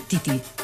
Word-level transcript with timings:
Battiti! 0.00 0.59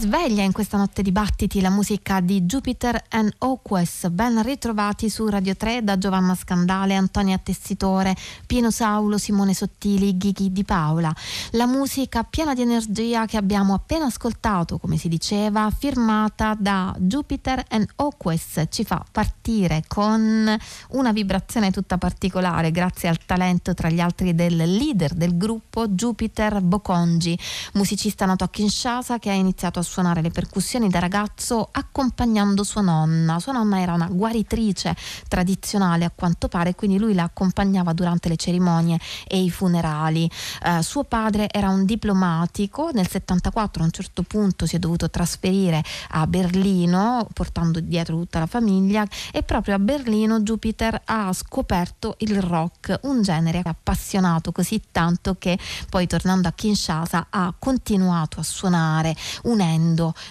Risveglia 0.00 0.42
in 0.42 0.52
questa 0.52 0.78
notte 0.78 1.02
di 1.02 1.12
battiti 1.12 1.60
la 1.60 1.68
musica 1.68 2.20
di 2.20 2.40
Jupiter 2.44 3.04
and 3.10 3.34
Oques, 3.40 4.08
ben 4.08 4.42
ritrovati 4.42 5.10
su 5.10 5.28
Radio 5.28 5.54
3 5.54 5.84
da 5.84 5.98
Giovanna 5.98 6.34
Scandale, 6.34 6.94
Antonia 6.94 7.36
Tessitore, 7.36 8.16
Pino 8.46 8.70
Saulo, 8.70 9.18
Simone 9.18 9.52
Sottili, 9.52 10.16
Ghighi 10.16 10.52
Di 10.52 10.64
Paola. 10.64 11.14
La 11.50 11.66
musica 11.66 12.22
piena 12.22 12.54
di 12.54 12.62
energia 12.62 13.26
che 13.26 13.36
abbiamo 13.36 13.74
appena 13.74 14.06
ascoltato, 14.06 14.78
come 14.78 14.96
si 14.96 15.08
diceva, 15.08 15.70
firmata 15.70 16.56
da 16.58 16.94
Jupiter 16.98 17.62
and 17.68 17.86
Oques, 17.96 18.62
ci 18.70 18.84
fa 18.84 19.04
partire 19.12 19.84
con 19.86 20.56
una 20.90 21.12
vibrazione 21.12 21.70
tutta 21.70 21.98
particolare 21.98 22.70
grazie 22.70 23.10
al 23.10 23.18
talento 23.26 23.74
tra 23.74 23.90
gli 23.90 24.00
altri 24.00 24.34
del 24.34 24.56
leader 24.56 25.12
del 25.12 25.36
gruppo 25.36 25.88
Jupiter 25.88 26.62
Bocongi, 26.62 27.38
musicista 27.74 28.24
nato 28.24 28.44
a 28.44 28.48
Kinshasa 28.48 29.18
che 29.18 29.28
ha 29.28 29.34
iniziato 29.34 29.78
a 29.78 29.88
suonare 29.90 30.22
le 30.22 30.30
percussioni 30.30 30.88
da 30.88 31.00
ragazzo 31.00 31.68
accompagnando 31.70 32.62
sua 32.62 32.80
nonna. 32.80 33.40
Sua 33.40 33.52
nonna 33.52 33.80
era 33.80 33.92
una 33.92 34.06
guaritrice 34.06 34.94
tradizionale 35.26 36.04
a 36.04 36.12
quanto 36.14 36.46
pare, 36.46 36.76
quindi 36.76 36.96
lui 36.96 37.12
la 37.12 37.24
accompagnava 37.24 37.92
durante 37.92 38.28
le 38.28 38.36
cerimonie 38.36 38.98
e 39.26 39.42
i 39.42 39.50
funerali. 39.50 40.30
Eh, 40.62 40.82
suo 40.82 41.02
padre 41.02 41.48
era 41.50 41.70
un 41.70 41.84
diplomatico, 41.84 42.90
nel 42.92 43.08
74 43.08 43.82
a 43.82 43.84
un 43.86 43.90
certo 43.90 44.22
punto 44.22 44.64
si 44.64 44.76
è 44.76 44.78
dovuto 44.78 45.10
trasferire 45.10 45.82
a 46.10 46.26
Berlino 46.28 47.26
portando 47.32 47.80
dietro 47.80 48.16
tutta 48.16 48.38
la 48.38 48.46
famiglia 48.46 49.04
e 49.32 49.42
proprio 49.42 49.74
a 49.74 49.78
Berlino 49.80 50.40
Jupiter 50.40 51.02
ha 51.06 51.32
scoperto 51.32 52.14
il 52.18 52.40
rock, 52.40 53.00
un 53.02 53.22
genere 53.22 53.62
appassionato 53.64 54.52
così 54.52 54.80
tanto 54.92 55.34
che 55.36 55.58
poi 55.88 56.06
tornando 56.06 56.46
a 56.46 56.52
Kinshasa 56.52 57.26
ha 57.30 57.52
continuato 57.58 58.38
a 58.38 58.44
suonare 58.44 59.16
unendo 59.44 59.78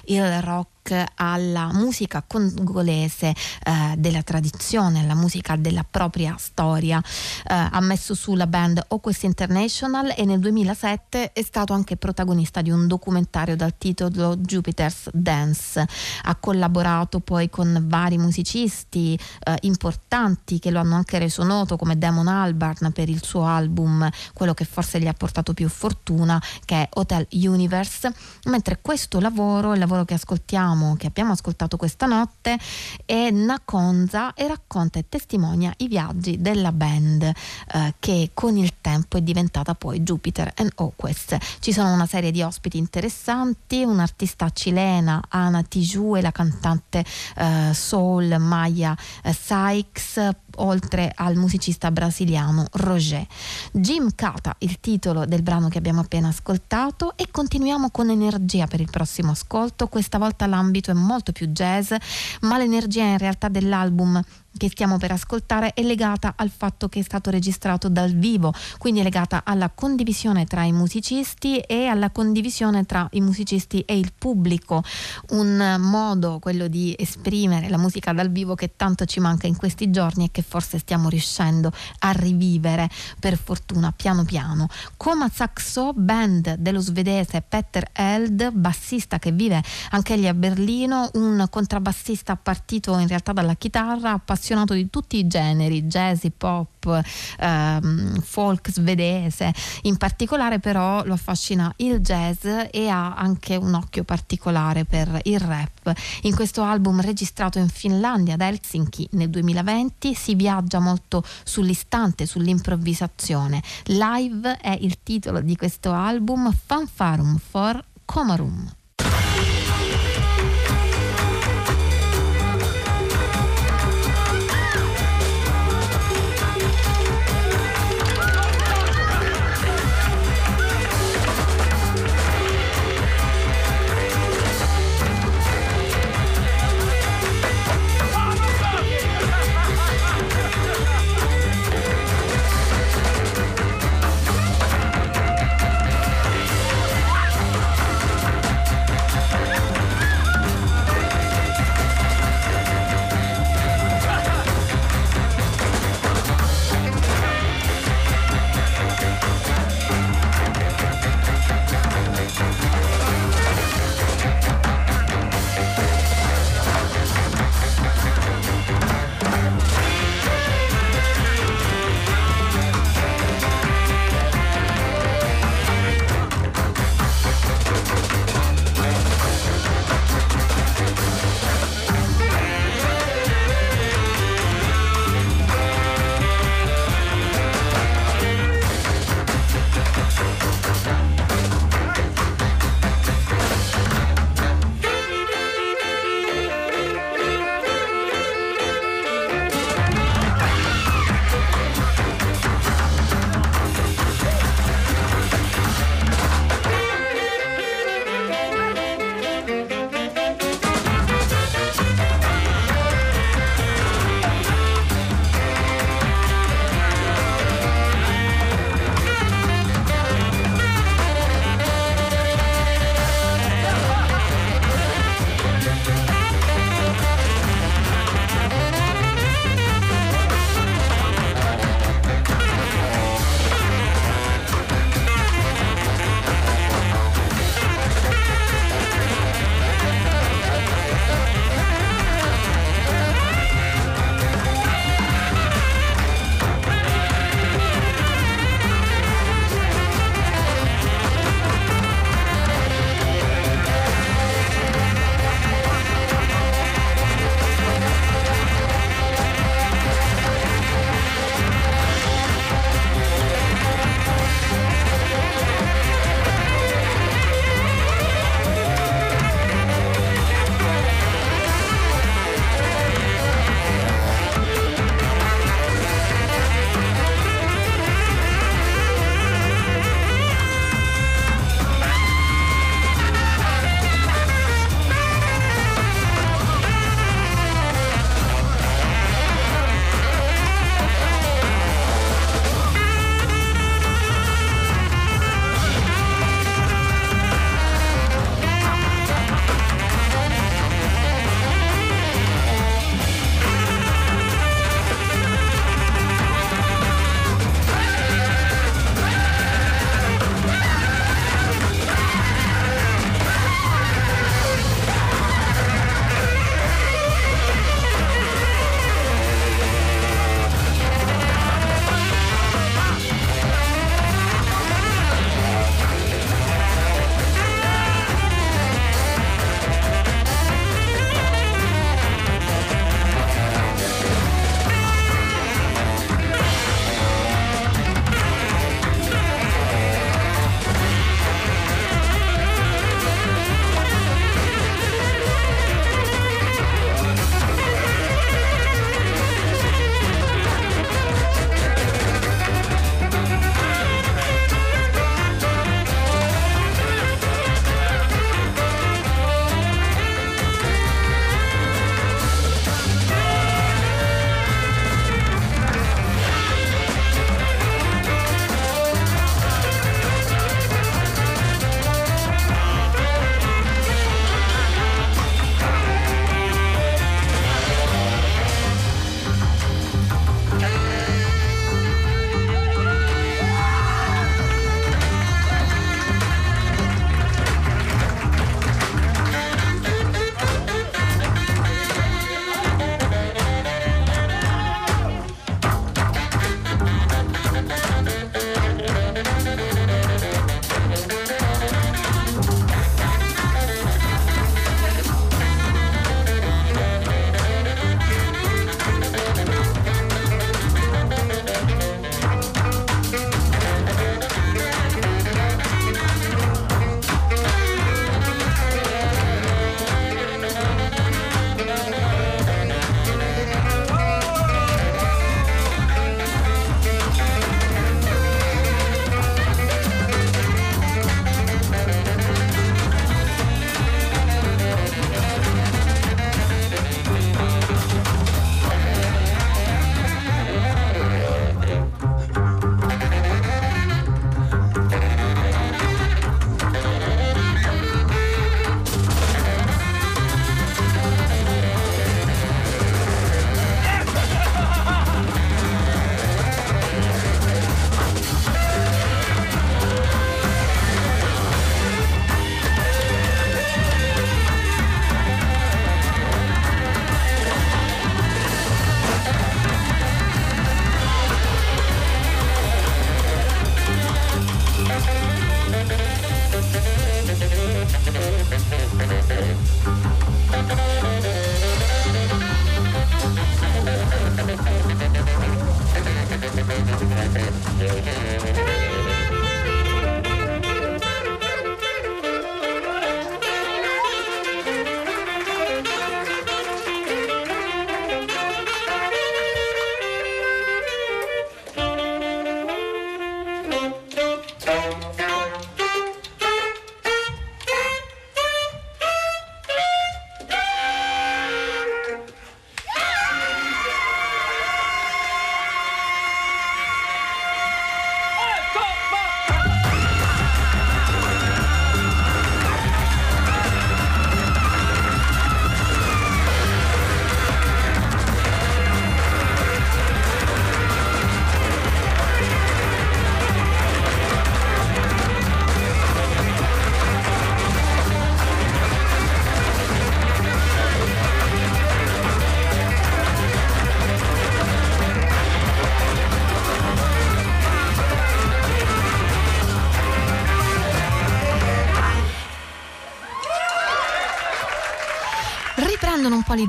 il 0.07 0.42
rock 0.42 0.79
alla 1.16 1.72
musica 1.74 2.24
congolese 2.26 3.28
eh, 3.28 3.96
della 3.98 4.24
tradizione, 4.24 5.00
alla 5.00 5.16
musica 5.16 5.56
della 5.56 5.86
propria 5.90 6.36
storia. 6.38 7.00
Eh, 7.00 7.54
ha 7.54 7.80
messo 7.82 8.14
su 8.14 8.36
la 8.36 8.48
band 8.48 8.84
Oquest 8.90 9.24
International 9.24 10.14
e 10.16 10.26
nel 10.26 10.40
2007 10.40 11.34
è 11.34 11.42
stato 11.42 11.74
anche 11.74 11.98
protagonista 11.98 12.62
di 12.62 12.72
un 12.72 12.88
documentario 12.88 13.56
dal 13.56 13.78
titolo 13.78 14.36
Jupiter's 14.38 15.10
Dance. 15.12 15.86
Ha 16.24 16.36
collaborato 16.36 17.20
poi 17.20 17.50
con 17.50 17.86
vari 17.88 18.18
musicisti 18.18 19.20
eh, 19.44 19.58
importanti 19.62 20.60
che 20.60 20.72
lo 20.72 20.80
hanno 20.80 20.96
anche 20.96 21.20
reso 21.20 21.44
noto 21.44 21.78
come 21.78 21.98
Damon 21.98 22.28
Albarn 22.28 22.92
per 22.92 23.10
il 23.10 23.24
suo 23.24 23.46
album, 23.46 24.10
quello 24.34 24.54
che 24.54 24.66
forse 24.66 25.00
gli 25.00 25.08
ha 25.08 25.14
portato 25.14 25.54
più 25.54 25.70
fortuna, 25.70 26.42
che 26.66 26.84
è 26.84 26.90
Hotel 26.94 27.28
Universe, 27.32 28.12
mentre 28.46 28.80
questo 28.82 29.20
lavoro, 29.20 29.74
il 29.74 29.80
lavoro 29.80 30.06
che 30.06 30.14
ascoltiamo 30.14 30.79
ascoltiamo, 30.80 30.96
che 30.96 31.08
abbiamo 31.08 31.34
ascoltato 31.34 31.78
questa 31.78 32.06
notte, 32.06 32.58
è 33.06 33.30
Nakonza 33.30 34.34
e 34.34 34.48
racconta 34.48 35.00
e 35.00 35.06
testimonia 35.08 35.74
i 35.78 35.88
viaggi 35.88 36.42
della 36.42 36.72
band 36.72 37.24
eh, 37.24 37.94
che 38.00 38.31
con 38.34 38.58
il 38.58 38.74
tempo 38.81 39.18
è 39.18 39.22
diventata 39.22 39.76
poi 39.76 40.02
Jupiter 40.02 40.52
and 40.56 40.72
Oquest. 40.76 41.38
Ci 41.60 41.74
sono 41.74 41.94
una 41.94 42.06
serie 42.06 42.31
di 42.31 42.42
ospiti 42.42 42.78
interessanti, 42.78 43.84
un'artista 43.84 44.50
cilena, 44.50 45.22
Ana 45.30 45.64
Tiju 45.64 46.16
e 46.16 46.22
la 46.22 46.31
cantante 46.31 47.04
eh, 47.36 47.72
soul 47.74 48.38
Maya 48.40 48.96
eh, 49.24 49.34
Sykes, 49.34 50.30
oltre 50.62 51.12
al 51.14 51.36
musicista 51.36 51.92
brasiliano 51.92 52.66
Roger. 52.72 53.26
Jim 53.72 54.10
Cata, 54.16 54.56
il 54.60 54.80
titolo 54.80 55.26
del 55.26 55.42
brano 55.42 55.68
che 55.68 55.78
abbiamo 55.78 56.02
appena 56.02 56.30
ascoltato 56.30 57.14
e 57.16 57.28
continuiamo 57.32 57.90
con 57.92 58.10
energia 58.10 58.68
per 58.68 58.80
il 58.80 58.90
prossimo 58.90 59.32
ascolto, 59.32 59.88
questa 59.88 60.18
volta 60.18 60.46
l'ambito 60.46 60.92
è 60.92 60.96
molto 60.96 61.32
più 61.32 61.48
jazz, 61.48 61.94
ma 62.42 62.58
l'energia 62.58 63.04
in 63.04 63.18
realtà 63.18 63.48
dell'album 63.48 64.22
che 64.57 64.69
stiamo 64.69 64.98
per 64.98 65.12
ascoltare 65.12 65.74
è 65.74 65.81
legata 65.81 66.34
al 66.36 66.50
fatto 66.50 66.90
che 66.90 67.00
è 67.00 67.04
stato 67.04 67.30
registrato 67.30 67.90
dal 67.90 68.12
vivo, 68.13 68.54
quindi 68.78 69.00
è 69.00 69.04
legata 69.04 69.44
alla 69.46 69.69
condivisione 69.69 70.46
tra 70.46 70.63
i 70.63 70.72
musicisti 70.72 71.60
e 71.60 71.86
alla 71.86 72.10
condivisione 72.10 72.86
tra 72.86 73.07
i 73.12 73.22
musicisti 73.22 73.81
e 73.81 73.98
il 73.98 74.12
pubblico, 74.18 74.84
un 75.30 75.78
modo 75.80 76.40
quello 76.40 76.68
di 76.68 76.96
esprimere 76.98 77.69
la 77.69 77.78
musica 77.78 78.12
dal 78.13 78.30
vivo 78.30 78.56
che 78.56 78.75
tanto 78.75 79.06
ci 79.06 79.19
manca 79.19 79.48
in 79.48 79.56
questi 79.56 79.90
giorni 79.90 80.25
e 80.25 80.31
che 80.31 80.42
forse 80.42 80.80
stiamo 80.80 81.10
riuscendo 81.10 81.72
a 82.00 82.12
rivivere 82.12 82.90
per 83.19 83.38
fortuna 83.38 83.94
piano 83.95 84.24
piano. 84.24 84.68
Coma 84.98 85.30
Saxo 85.34 85.94
Band 85.94 86.56
dello 86.56 86.80
svedese 86.80 87.42
Petter 87.48 87.90
Eld, 87.94 88.52
bassista 88.52 89.19
che 89.19 89.31
vive 89.31 89.63
anche 89.92 90.16
lì 90.16 90.28
a 90.28 90.34
Berlino, 90.34 91.10
un 91.13 91.45
contrabbassista 91.50 92.36
partito 92.36 92.98
in 92.98 93.07
realtà 93.07 93.34
dalla 93.34 93.56
chitarra, 93.56 94.19
appassionato 94.40 94.74
di 94.74 94.90
tutti 94.90 95.18
i 95.18 95.28
generi, 95.28 95.84
jazz, 95.84 96.26
pop, 96.36 97.04
ehm, 97.40 98.20
folk 98.22 98.72
svedese. 98.72 99.54
In 99.84 99.98
particolare 99.98 100.60
però 100.60 101.04
lo 101.04 101.14
affascina 101.14 101.72
il 101.78 102.00
jazz 102.00 102.46
e 102.72 102.88
ha 102.88 103.16
anche 103.16 103.58
un 103.58 103.74
occhio 103.74 104.04
particolare 104.04 104.86
per 104.86 105.20
il 105.24 105.40
rap. 105.40 105.94
In 106.22 106.34
questo 106.34 106.64
album 106.64 107.02
registrato 107.02 107.60
in 107.60 107.68
Finlandia 107.68 108.36
ad 108.36 108.42
Helsinki 108.42 109.10
nel 109.12 109.30
2020 109.30 110.14
si 110.14 110.36
viaggia 110.36 110.80
molto 110.80 111.24
sull'istante, 111.44 112.26
sull'improvvisazione. 112.26 113.62
Live 113.86 114.58
è 114.58 114.78
il 114.80 114.98
titolo 115.04 115.42
di 115.42 115.56
questo 115.58 115.92
album 115.92 116.52
Fanfarum 116.66 117.38
for 117.38 117.84
Comarum. 118.06 118.78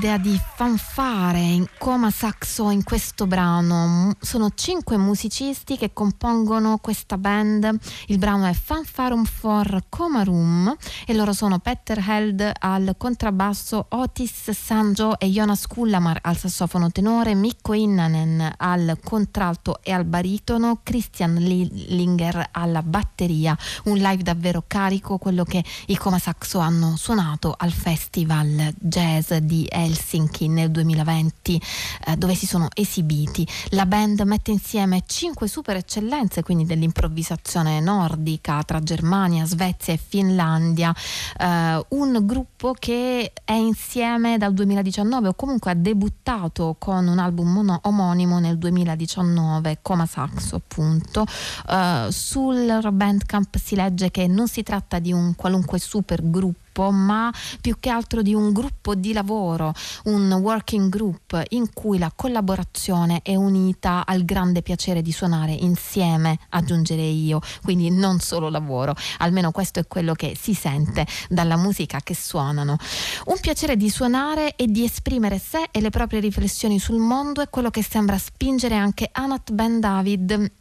L'idea 0.01 0.17
di 0.17 0.50
fanfare 0.61 1.39
in 1.39 1.65
coma 1.79 2.11
saxo 2.11 2.69
in 2.69 2.83
questo 2.83 3.25
brano. 3.25 4.13
Sono 4.21 4.51
cinque 4.53 4.95
musicisti 4.95 5.75
che 5.75 5.91
compongono 5.91 6.77
questa 6.77 7.17
band. 7.17 7.79
Il 8.05 8.19
brano 8.19 8.45
è 8.45 8.53
Fanfarum 8.53 9.23
for 9.23 9.85
Coma 9.89 10.21
Room 10.21 10.71
e 11.07 11.15
loro 11.15 11.33
sono 11.33 11.57
Petter 11.57 11.97
Held 12.07 12.51
al 12.59 12.93
contrabbasso, 12.95 13.87
Otis 13.89 14.51
Sanjo 14.51 15.17
e 15.17 15.29
Jonas 15.29 15.65
Kullamar 15.65 16.19
al 16.21 16.37
sassofono 16.37 16.91
tenore, 16.91 17.33
Mikko 17.33 17.73
Innanen 17.73 18.53
al 18.57 18.99
contralto 19.03 19.79
e 19.81 19.91
al 19.91 20.05
baritono, 20.05 20.81
Christian 20.83 21.33
Linger 21.37 22.49
alla 22.51 22.83
batteria. 22.83 23.57
Un 23.85 23.97
live 23.97 24.21
davvero 24.21 24.63
carico, 24.67 25.17
quello 25.17 25.43
che 25.43 25.63
i 25.87 25.97
coma 25.97 26.19
saxo 26.19 26.59
hanno 26.59 26.95
suonato 26.97 27.55
al 27.57 27.71
festival 27.71 28.71
jazz 28.77 29.33
di 29.33 29.65
Helsinki 29.67 30.49
nel 30.51 30.71
2020 30.71 31.61
eh, 32.07 32.15
dove 32.17 32.35
si 32.35 32.45
sono 32.45 32.67
esibiti. 32.73 33.47
La 33.69 33.85
band 33.85 34.21
mette 34.21 34.51
insieme 34.51 35.03
cinque 35.05 35.47
super 35.47 35.75
eccellenze 35.75 36.43
quindi 36.43 36.65
dell'improvvisazione 36.65 37.79
nordica 37.79 38.61
tra 38.63 38.79
Germania, 38.79 39.45
Svezia 39.45 39.93
e 39.93 39.97
Finlandia, 39.97 40.93
eh, 41.37 41.85
un 41.89 42.19
gruppo 42.23 42.75
che 42.77 43.31
è 43.43 43.53
insieme 43.53 44.37
dal 44.37 44.53
2019 44.53 45.29
o 45.29 45.33
comunque 45.33 45.71
ha 45.71 45.75
debuttato 45.75 46.75
con 46.77 47.07
un 47.07 47.19
album 47.19 47.51
mono- 47.51 47.79
omonimo 47.83 48.39
nel 48.39 48.57
2019, 48.57 49.79
Coma 49.81 50.05
Saxo 50.05 50.55
appunto. 50.55 51.25
Eh, 51.69 52.07
sul 52.09 52.89
Bandcamp 52.91 53.57
si 53.57 53.75
legge 53.75 54.11
che 54.11 54.27
non 54.27 54.47
si 54.47 54.63
tratta 54.63 54.99
di 54.99 55.11
un 55.11 55.35
qualunque 55.35 55.79
super 55.79 56.21
gruppo 56.29 56.60
gruppo, 56.71 56.91
ma 56.91 57.31
più 57.59 57.75
che 57.79 57.89
altro 57.89 58.21
di 58.21 58.33
un 58.33 58.51
gruppo 58.53 58.95
di 58.95 59.13
lavoro, 59.13 59.73
un 60.05 60.31
working 60.31 60.89
group 60.89 61.41
in 61.49 61.71
cui 61.73 61.97
la 61.97 62.11
collaborazione 62.15 63.19
è 63.21 63.35
unita 63.35 64.05
al 64.05 64.23
grande 64.23 64.61
piacere 64.61 65.01
di 65.01 65.11
suonare 65.11 65.51
insieme, 65.51 66.39
aggiungerei 66.49 67.25
io, 67.25 67.41
quindi 67.61 67.91
non 67.91 68.19
solo 68.19 68.49
lavoro, 68.49 68.95
almeno 69.19 69.51
questo 69.51 69.79
è 69.79 69.87
quello 69.87 70.13
che 70.13 70.37
si 70.39 70.53
sente 70.53 71.05
dalla 71.29 71.57
musica 71.57 71.99
che 72.01 72.15
suonano. 72.15 72.77
Un 73.25 73.39
piacere 73.39 73.75
di 73.75 73.89
suonare 73.89 74.55
e 74.55 74.67
di 74.67 74.83
esprimere 74.83 75.39
sé 75.39 75.67
e 75.71 75.81
le 75.81 75.89
proprie 75.89 76.21
riflessioni 76.21 76.79
sul 76.79 76.99
mondo 76.99 77.41
è 77.41 77.49
quello 77.49 77.69
che 77.69 77.83
sembra 77.83 78.17
spingere 78.17 78.75
anche 78.75 79.09
Anat 79.11 79.51
Ben 79.51 79.79
David 79.79 80.59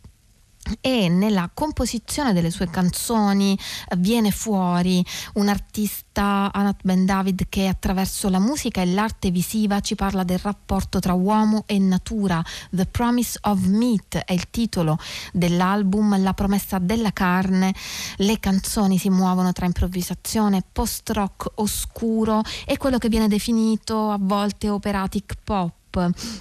e 0.81 1.09
nella 1.09 1.51
composizione 1.53 2.33
delle 2.33 2.51
sue 2.51 2.69
canzoni 2.69 3.59
viene 3.97 4.31
fuori 4.31 5.05
un 5.35 5.49
artista 5.49 6.51
Anat 6.53 6.81
Ben 6.83 7.05
David 7.05 7.47
che 7.49 7.67
attraverso 7.67 8.29
la 8.29 8.39
musica 8.39 8.81
e 8.81 8.87
l'arte 8.87 9.31
visiva 9.31 9.81
ci 9.81 9.95
parla 9.95 10.23
del 10.23 10.39
rapporto 10.39 10.99
tra 10.99 11.15
uomo 11.15 11.65
e 11.67 11.79
natura. 11.79 12.43
The 12.71 12.87
Promise 12.87 13.39
of 13.43 13.65
Meat 13.65 14.19
è 14.19 14.33
il 14.33 14.51
titolo 14.51 14.99
dell'album 15.33 16.21
La 16.23 16.35
promessa 16.35 16.79
della 16.79 17.13
carne. 17.13 17.75
Le 18.17 18.39
canzoni 18.39 18.99
si 18.99 19.11
muovono 19.11 19.53
tra 19.53 19.67
improvvisazione 19.67 20.63
post 20.71 21.11
rock 21.11 21.53
oscuro 21.57 22.43
e 22.67 22.77
quello 22.77 22.99
che 22.99 23.09
viene 23.09 23.29
definito 23.29 24.11
a 24.11 24.19
volte 24.21 24.69
operatic 24.69 25.37
pop 25.43 25.79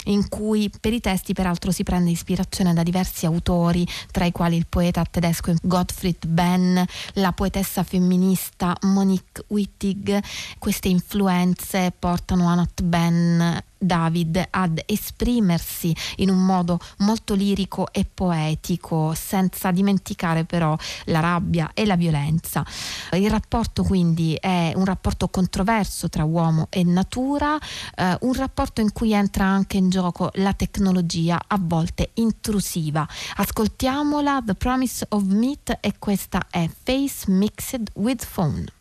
in 0.05 0.27
cui 0.29 0.69
per 0.79 0.93
i 0.93 0.99
testi 0.99 1.33
peraltro 1.33 1.71
si 1.71 1.83
prende 1.83 2.11
ispirazione 2.11 2.73
da 2.73 2.83
diversi 2.83 3.25
autori, 3.25 3.87
tra 4.11 4.25
i 4.25 4.31
quali 4.31 4.57
il 4.57 4.67
poeta 4.67 5.03
tedesco 5.03 5.53
Gottfried 5.61 6.27
Benn, 6.27 6.79
la 7.13 7.31
poetessa 7.31 7.83
femminista 7.83 8.75
Monique 8.81 9.45
Wittig. 9.47 10.19
Queste 10.57 10.89
influenze 10.89 11.93
portano 11.97 12.47
Anat 12.47 12.81
Benn 12.81 13.41
David 13.79 14.47
ad 14.49 14.81
esprimersi 14.85 15.95
in 16.17 16.29
un 16.29 16.45
modo 16.45 16.79
molto 16.97 17.33
lirico 17.33 17.91
e 17.91 18.05
poetico, 18.11 19.13
senza 19.15 19.71
dimenticare 19.71 20.43
però 20.43 20.77
la 21.05 21.21
rabbia 21.21 21.71
e 21.73 21.85
la 21.85 21.95
violenza. 21.95 22.65
Il 23.13 23.29
rapporto 23.29 23.83
quindi 23.83 24.35
è 24.35 24.73
un 24.75 24.85
rapporto 24.85 25.29
controverso 25.29 26.09
tra 26.09 26.23
uomo 26.25 26.67
e 26.69 26.83
natura, 26.83 27.57
eh, 27.95 28.17
un 28.21 28.33
rapporto 28.33 28.81
in 28.81 28.91
cui 28.91 29.13
entra 29.13 29.45
anche 29.45 29.77
in 29.77 29.89
gioco 29.89 30.29
la 30.33 30.53
tecnologia, 30.53 31.41
a 31.47 31.57
volte 31.59 32.11
intrusiva. 32.15 33.07
Ascoltiamola, 33.35 34.41
The 34.45 34.55
Promise 34.55 35.05
of 35.09 35.23
Meat 35.23 35.77
e 35.79 35.95
questa 35.97 36.47
è 36.49 36.69
Face 36.83 37.31
Mixed 37.31 37.91
with 37.93 38.27
Phone. 38.33 38.78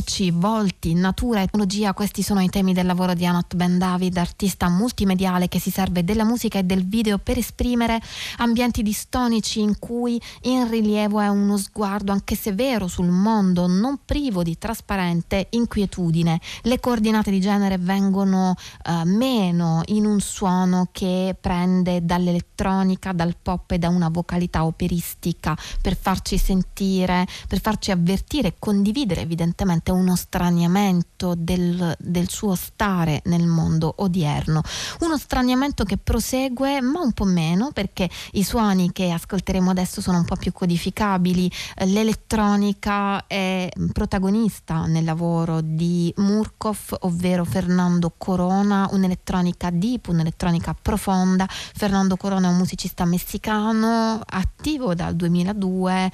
Voci, 0.00 0.30
volti, 0.30 0.94
natura 0.94 1.40
e 1.40 1.44
tecnologia, 1.44 1.92
questi 1.92 2.22
sono 2.22 2.40
i 2.40 2.48
temi 2.48 2.72
del 2.72 2.86
lavoro 2.86 3.12
di 3.12 3.26
Anot 3.26 3.54
Ben 3.54 3.76
David, 3.76 4.16
artista 4.16 4.70
multimediale 4.70 5.46
che 5.46 5.60
si 5.60 5.70
serve 5.70 6.04
della 6.04 6.24
musica 6.24 6.58
e 6.58 6.62
del 6.62 6.86
video 6.86 7.18
per 7.18 7.36
esprimere 7.36 8.00
ambienti 8.38 8.82
distonici 8.82 9.60
in 9.60 9.78
cui 9.78 10.18
in 10.42 10.70
rilievo 10.70 11.20
è 11.20 11.28
uno 11.28 11.58
sguardo 11.58 12.12
anche 12.12 12.34
severo 12.34 12.86
sul 12.86 13.08
mondo, 13.08 13.66
non 13.66 13.98
privo 14.06 14.42
di 14.42 14.56
trasparente 14.56 15.48
inquietudine. 15.50 16.40
Le 16.62 16.80
coordinate 16.80 17.30
di 17.30 17.40
genere 17.40 17.76
vengono 17.76 18.54
uh, 18.86 19.02
meno 19.04 19.82
in 19.86 20.06
un 20.06 20.20
suono 20.20 20.88
che 20.92 21.36
prende 21.38 22.06
dall'elettronica, 22.06 23.12
dal 23.12 23.36
pop 23.40 23.70
e 23.72 23.78
da 23.78 23.90
una 23.90 24.08
vocalità 24.08 24.64
operistica 24.64 25.54
per 25.82 25.94
farci 25.94 26.38
sentire, 26.38 27.26
per 27.46 27.60
farci 27.60 27.90
avvertire, 27.90 28.54
condividere 28.58 29.20
evidentemente 29.20 29.48
evidentemente 29.50 29.90
uno 30.00 30.16
straniamento 30.16 31.34
del, 31.36 31.94
del 31.98 32.28
suo 32.28 32.54
stare 32.54 33.20
nel 33.26 33.46
mondo 33.46 33.92
odierno. 33.98 34.62
Uno 35.00 35.18
straniamento 35.18 35.84
che 35.84 35.98
prosegue 35.98 36.80
ma 36.80 37.00
un 37.00 37.12
po' 37.12 37.24
meno 37.24 37.70
perché 37.72 38.08
i 38.32 38.42
suoni 38.42 38.90
che 38.92 39.10
ascolteremo 39.10 39.70
adesso 39.70 40.00
sono 40.00 40.18
un 40.18 40.24
po' 40.24 40.36
più 40.36 40.52
codificabili, 40.52 41.50
l'elettronica 41.84 43.26
è 43.26 43.68
protagonista 43.92 44.86
nel 44.86 45.04
lavoro 45.04 45.60
di 45.60 46.12
Murkov, 46.16 46.96
ovvero 47.00 47.44
Fernando 47.44 48.12
Corona, 48.16 48.88
un'elettronica 48.90 49.70
deep, 49.70 50.08
un'elettronica 50.08 50.74
profonda. 50.80 51.46
Fernando 51.48 52.16
Corona 52.16 52.48
è 52.48 52.50
un 52.50 52.56
musicista 52.56 53.04
messicano 53.04 54.20
attivo 54.24 54.94
dal 54.94 55.14
2002 55.14 56.10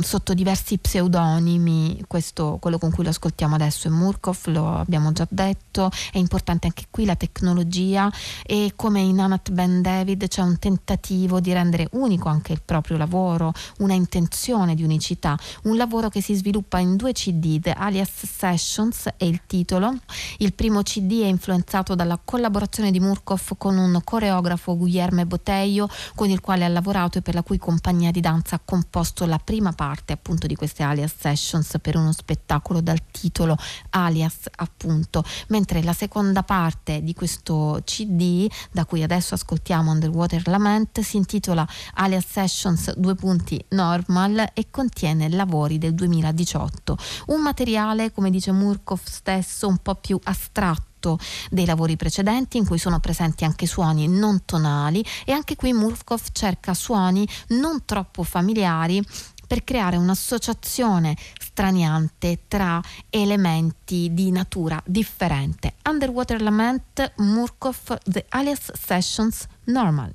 sotto 0.00 0.34
diversi 0.34 0.78
pseudonimi, 0.78 2.04
questo 2.06 2.58
quello 2.60 2.78
con 2.78 2.90
cui 2.90 3.04
lo 3.04 3.12
ascoltiamo 3.20 3.54
adesso 3.54 3.88
è 3.88 3.90
Murkov, 3.90 4.46
lo 4.46 4.76
abbiamo 4.76 5.12
già 5.12 5.26
detto, 5.28 5.90
è 6.10 6.16
importante 6.16 6.66
anche 6.66 6.86
qui 6.88 7.04
la 7.04 7.16
tecnologia 7.16 8.10
e 8.46 8.72
come 8.74 9.00
in 9.00 9.20
Anat 9.20 9.50
Ben 9.50 9.82
David 9.82 10.26
c'è 10.26 10.40
un 10.40 10.58
tentativo 10.58 11.38
di 11.38 11.52
rendere 11.52 11.88
unico 11.92 12.30
anche 12.30 12.54
il 12.54 12.62
proprio 12.64 12.96
lavoro, 12.96 13.52
una 13.80 13.92
intenzione 13.92 14.74
di 14.74 14.82
unicità, 14.82 15.38
un 15.64 15.76
lavoro 15.76 16.08
che 16.08 16.22
si 16.22 16.34
sviluppa 16.34 16.78
in 16.78 16.96
due 16.96 17.12
CD, 17.12 17.60
The 17.60 17.72
Alias 17.72 18.24
Sessions 18.24 19.10
è 19.18 19.24
il 19.24 19.42
titolo. 19.46 19.94
Il 20.38 20.54
primo 20.54 20.82
CD 20.82 21.20
è 21.20 21.26
influenzato 21.26 21.94
dalla 21.94 22.18
collaborazione 22.22 22.90
di 22.90 23.00
Murkov 23.00 23.56
con 23.58 23.76
un 23.76 24.00
coreografo 24.02 24.78
Guillermo 24.78 25.26
Botello 25.26 25.90
con 26.14 26.30
il 26.30 26.40
quale 26.40 26.64
ha 26.64 26.68
lavorato 26.68 27.18
e 27.18 27.22
per 27.22 27.34
la 27.34 27.42
cui 27.42 27.58
compagnia 27.58 28.10
di 28.10 28.20
danza 28.20 28.56
ha 28.56 28.60
composto 28.64 29.26
la 29.26 29.38
prima 29.38 29.72
parte 29.72 30.14
appunto 30.14 30.46
di 30.46 30.54
queste 30.54 30.82
Alias 30.82 31.14
Sessions 31.18 31.76
per 31.82 31.96
uno 31.96 32.12
spettacolo 32.12 32.80
dal 32.80 33.08
titolo 33.10 33.56
Alias 33.90 34.48
appunto, 34.56 35.24
mentre 35.48 35.82
la 35.82 35.92
seconda 35.92 36.42
parte 36.42 37.02
di 37.02 37.14
questo 37.14 37.80
CD 37.84 38.48
da 38.70 38.84
cui 38.84 39.02
adesso 39.02 39.34
ascoltiamo 39.34 39.90
Underwater 39.90 40.46
Lament 40.46 41.00
si 41.00 41.16
intitola 41.16 41.66
Alias 41.94 42.26
Sessions 42.26 42.94
2 42.94 43.14
punti 43.14 43.62
normal 43.70 44.50
e 44.54 44.66
contiene 44.70 45.28
lavori 45.28 45.78
del 45.78 45.94
2018, 45.94 46.96
un 47.26 47.40
materiale 47.42 48.12
come 48.12 48.30
dice 48.30 48.52
Murkov 48.52 49.00
stesso 49.04 49.68
un 49.68 49.78
po' 49.78 49.94
più 49.94 50.18
astratto 50.24 51.18
dei 51.50 51.64
lavori 51.64 51.96
precedenti 51.96 52.58
in 52.58 52.66
cui 52.66 52.78
sono 52.78 53.00
presenti 53.00 53.44
anche 53.44 53.66
suoni 53.66 54.06
non 54.06 54.44
tonali 54.44 55.04
e 55.24 55.32
anche 55.32 55.56
qui 55.56 55.72
Murkov 55.72 56.20
cerca 56.32 56.74
suoni 56.74 57.26
non 57.48 57.84
troppo 57.86 58.22
familiari 58.22 59.02
per 59.50 59.64
creare 59.64 59.96
un'associazione 59.96 61.16
straniante 61.40 62.42
tra 62.46 62.80
elementi 63.10 64.14
di 64.14 64.30
natura 64.30 64.80
differente. 64.86 65.74
Underwater 65.88 66.40
Lament, 66.40 67.14
Murkov, 67.16 67.98
The 68.04 68.26
Alias 68.28 68.70
Sessions, 68.74 69.48
Normal. 69.64 70.14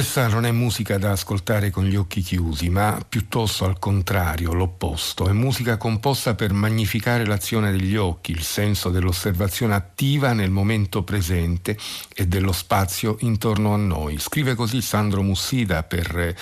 Questa 0.00 0.28
non 0.28 0.46
è 0.46 0.50
musica 0.50 0.96
da 0.96 1.10
ascoltare 1.10 1.68
con 1.68 1.84
gli 1.84 1.94
occhi 1.94 2.22
chiusi, 2.22 2.70
ma 2.70 2.98
piuttosto 3.06 3.66
al 3.66 3.78
contrario, 3.78 4.54
l'opposto. 4.54 5.28
È 5.28 5.32
musica 5.32 5.76
composta 5.76 6.34
per 6.34 6.54
magnificare 6.54 7.26
l'azione 7.26 7.70
degli 7.70 7.96
occhi, 7.96 8.32
il 8.32 8.40
senso 8.40 8.88
dell'osservazione 8.88 9.74
attiva 9.74 10.32
nel 10.32 10.48
momento 10.48 11.02
presente 11.02 11.76
e 12.14 12.26
dello 12.26 12.52
spazio 12.52 13.18
intorno 13.20 13.74
a 13.74 13.76
noi. 13.76 14.18
Scrive 14.18 14.54
così 14.54 14.80
Sandro 14.80 15.20
Mussida 15.20 15.82
per 15.82 16.18
eh, 16.18 16.34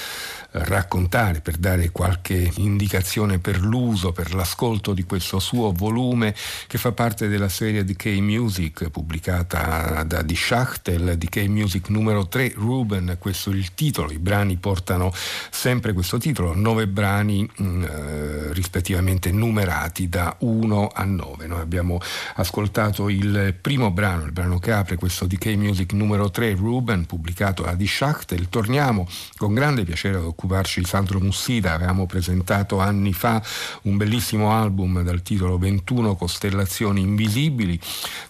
raccontare, 0.50 1.40
per 1.40 1.56
dare 1.56 1.90
qualche 1.90 2.50
indicazione 2.56 3.38
per 3.38 3.60
l'uso, 3.60 4.12
per 4.12 4.34
l'ascolto 4.34 4.94
di 4.94 5.02
questo 5.02 5.40
suo 5.40 5.72
volume 5.72 6.34
che 6.68 6.78
fa 6.78 6.92
parte 6.92 7.28
della 7.28 7.48
serie 7.48 7.84
Decay 7.84 8.20
Music 8.20 8.88
pubblicata 8.88 10.04
da 10.04 10.22
Die 10.22 10.36
Schachtel, 10.36 11.18
Decay 11.18 11.48
Music 11.48 11.88
numero 11.88 12.28
3, 12.28 12.52
Ruben, 12.54 13.16
questo 13.18 13.47
è 13.50 13.54
il 13.54 13.74
titolo, 13.74 14.10
i 14.10 14.18
brani 14.18 14.56
portano 14.56 15.12
sempre 15.50 15.92
questo 15.92 16.18
titolo, 16.18 16.54
nove 16.54 16.86
brani 16.86 17.48
mh, 17.56 17.64
mm, 17.64 17.82
eh, 17.82 18.52
rispettivamente 18.52 19.30
numerati 19.30 20.08
da 20.08 20.36
1 20.40 20.90
a 20.92 21.04
9. 21.04 21.46
Noi 21.46 21.60
abbiamo 21.60 22.00
ascoltato 22.36 23.08
il 23.08 23.54
primo 23.60 23.90
brano, 23.90 24.24
il 24.24 24.32
brano 24.32 24.58
che 24.58 24.72
apre 24.72 24.96
questo 24.96 25.26
Decay 25.26 25.56
Music 25.56 25.92
numero 25.92 26.30
3, 26.30 26.54
Ruben, 26.54 27.06
pubblicato 27.06 27.62
da 27.62 27.74
Die 27.74 27.86
Schachtel. 27.86 28.48
Torniamo 28.48 29.08
con 29.36 29.54
grande 29.54 29.84
piacere 29.84 30.18
ad 30.18 30.24
occuparci 30.24 30.80
di 30.80 30.86
Sandro 30.86 31.20
Mussida, 31.20 31.72
avevamo 31.72 32.06
presentato 32.06 32.78
anni 32.80 33.12
fa 33.12 33.42
un 33.82 33.96
bellissimo 33.96 34.52
album 34.52 35.02
dal 35.02 35.22
titolo 35.22 35.58
21 35.58 36.16
Costellazioni 36.16 37.00
Invisibili. 37.00 37.78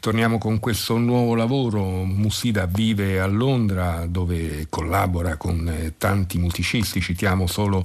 Torniamo 0.01 0.39
con 0.39 0.59
questo 0.59 0.97
nuovo 0.99 1.35
lavoro, 1.35 2.05
Mussida 2.05 2.66
vive 2.66 3.21
a 3.21 3.27
Londra 3.27 4.07
dove 4.07 4.66
collabora 4.69 5.07
con 5.36 5.68
eh, 5.68 5.94
tanti 5.96 6.38
musicisti, 6.38 7.00
citiamo 7.00 7.46
solo 7.46 7.84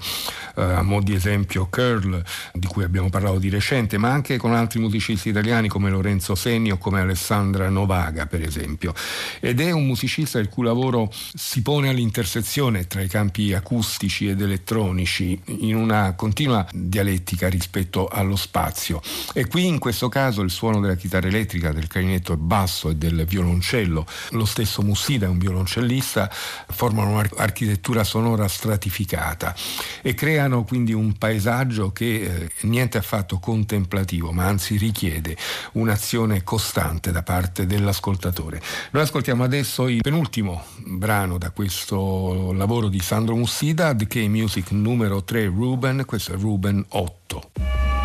eh, 0.55 0.61
a 0.61 0.82
mo' 0.82 1.01
di 1.01 1.13
esempio 1.13 1.67
Curl 1.69 2.24
di 2.53 2.67
cui 2.67 2.84
abbiamo 2.84 3.09
parlato 3.09 3.39
di 3.39 3.49
recente, 3.49 3.97
ma 3.97 4.11
anche 4.11 4.38
con 4.38 4.53
altri 4.53 4.80
musicisti 4.80 5.30
italiani 5.30 5.67
come 5.67 5.89
Lorenzo 5.89 6.36
Senni 6.36 6.71
o 6.71 6.78
come 6.78 7.01
Alessandra 7.01 7.69
Novaga 7.69 8.26
per 8.26 8.41
esempio. 8.41 8.93
Ed 9.39 9.59
è 9.59 9.71
un 9.71 9.86
musicista 9.86 10.39
il 10.39 10.49
cui 10.49 10.65
lavoro 10.65 11.11
si 11.34 11.61
pone 11.61 11.89
all'intersezione 11.89 12.88
tra 12.88 13.01
i 13.01 13.07
campi 13.07 13.53
acustici 13.53 13.71
acustici 13.84 14.28
ed 14.30 14.41
elettronici 14.41 15.39
in 15.45 15.76
una 15.76 16.13
continua 16.13 16.65
dialettica 16.71 17.49
rispetto 17.49 18.07
allo 18.07 18.36
spazio. 18.36 19.01
E 19.34 19.47
qui 19.47 19.65
in 19.65 19.80
questo 19.80 20.09
caso 20.09 20.41
il 20.41 20.49
suono 20.49 20.80
della 20.80 20.95
chitarra 20.95 21.28
elettrica, 21.28 21.71
del 21.71 21.88
clarinetto 21.88 22.38
basso 22.38 22.89
e 22.89 22.95
del 22.95 23.26
violoncello, 23.26 24.05
lo 24.32 24.45
stesso 24.45 24.82
Mussida 24.82 25.26
è 25.26 25.30
un 25.30 25.38
violoncellista, 25.38 26.30
formano 26.32 27.03
un'architettura 27.10 28.04
sonora 28.04 28.47
stratificata 28.47 29.56
e 30.01 30.14
creano 30.14 30.64
quindi 30.64 30.93
un 30.93 31.14
paesaggio 31.14 31.91
che 31.91 32.22
eh, 32.22 32.51
niente 32.62 32.97
affatto 32.97 33.39
contemplativo, 33.39 34.32
ma 34.32 34.45
anzi 34.45 34.78
richiede 34.78 35.36
un'azione 35.74 36.43
costante 36.43 37.12
da 37.12 37.24
parte 37.24 37.66
dell'ascoltatore. 37.66 38.62
Noi 38.91 39.04
ascoltiamo 39.04 39.43
adesso 39.43 39.88
il 39.88 40.01
penultimo 40.01 40.64
brano 40.86 41.38
da 41.38 41.51
questo 41.51 42.51
lavoro 42.54 42.88
di 42.88 42.99
Sandro 42.99 43.36
Mussida, 43.36 43.95
The 43.95 44.28
Music 44.28 44.72
numero 44.72 45.24
3 45.24 45.45
Ruben, 45.45 46.04
questo 46.06 46.34
è 46.34 46.38
Ruben 46.38 46.84
8. 46.89 48.03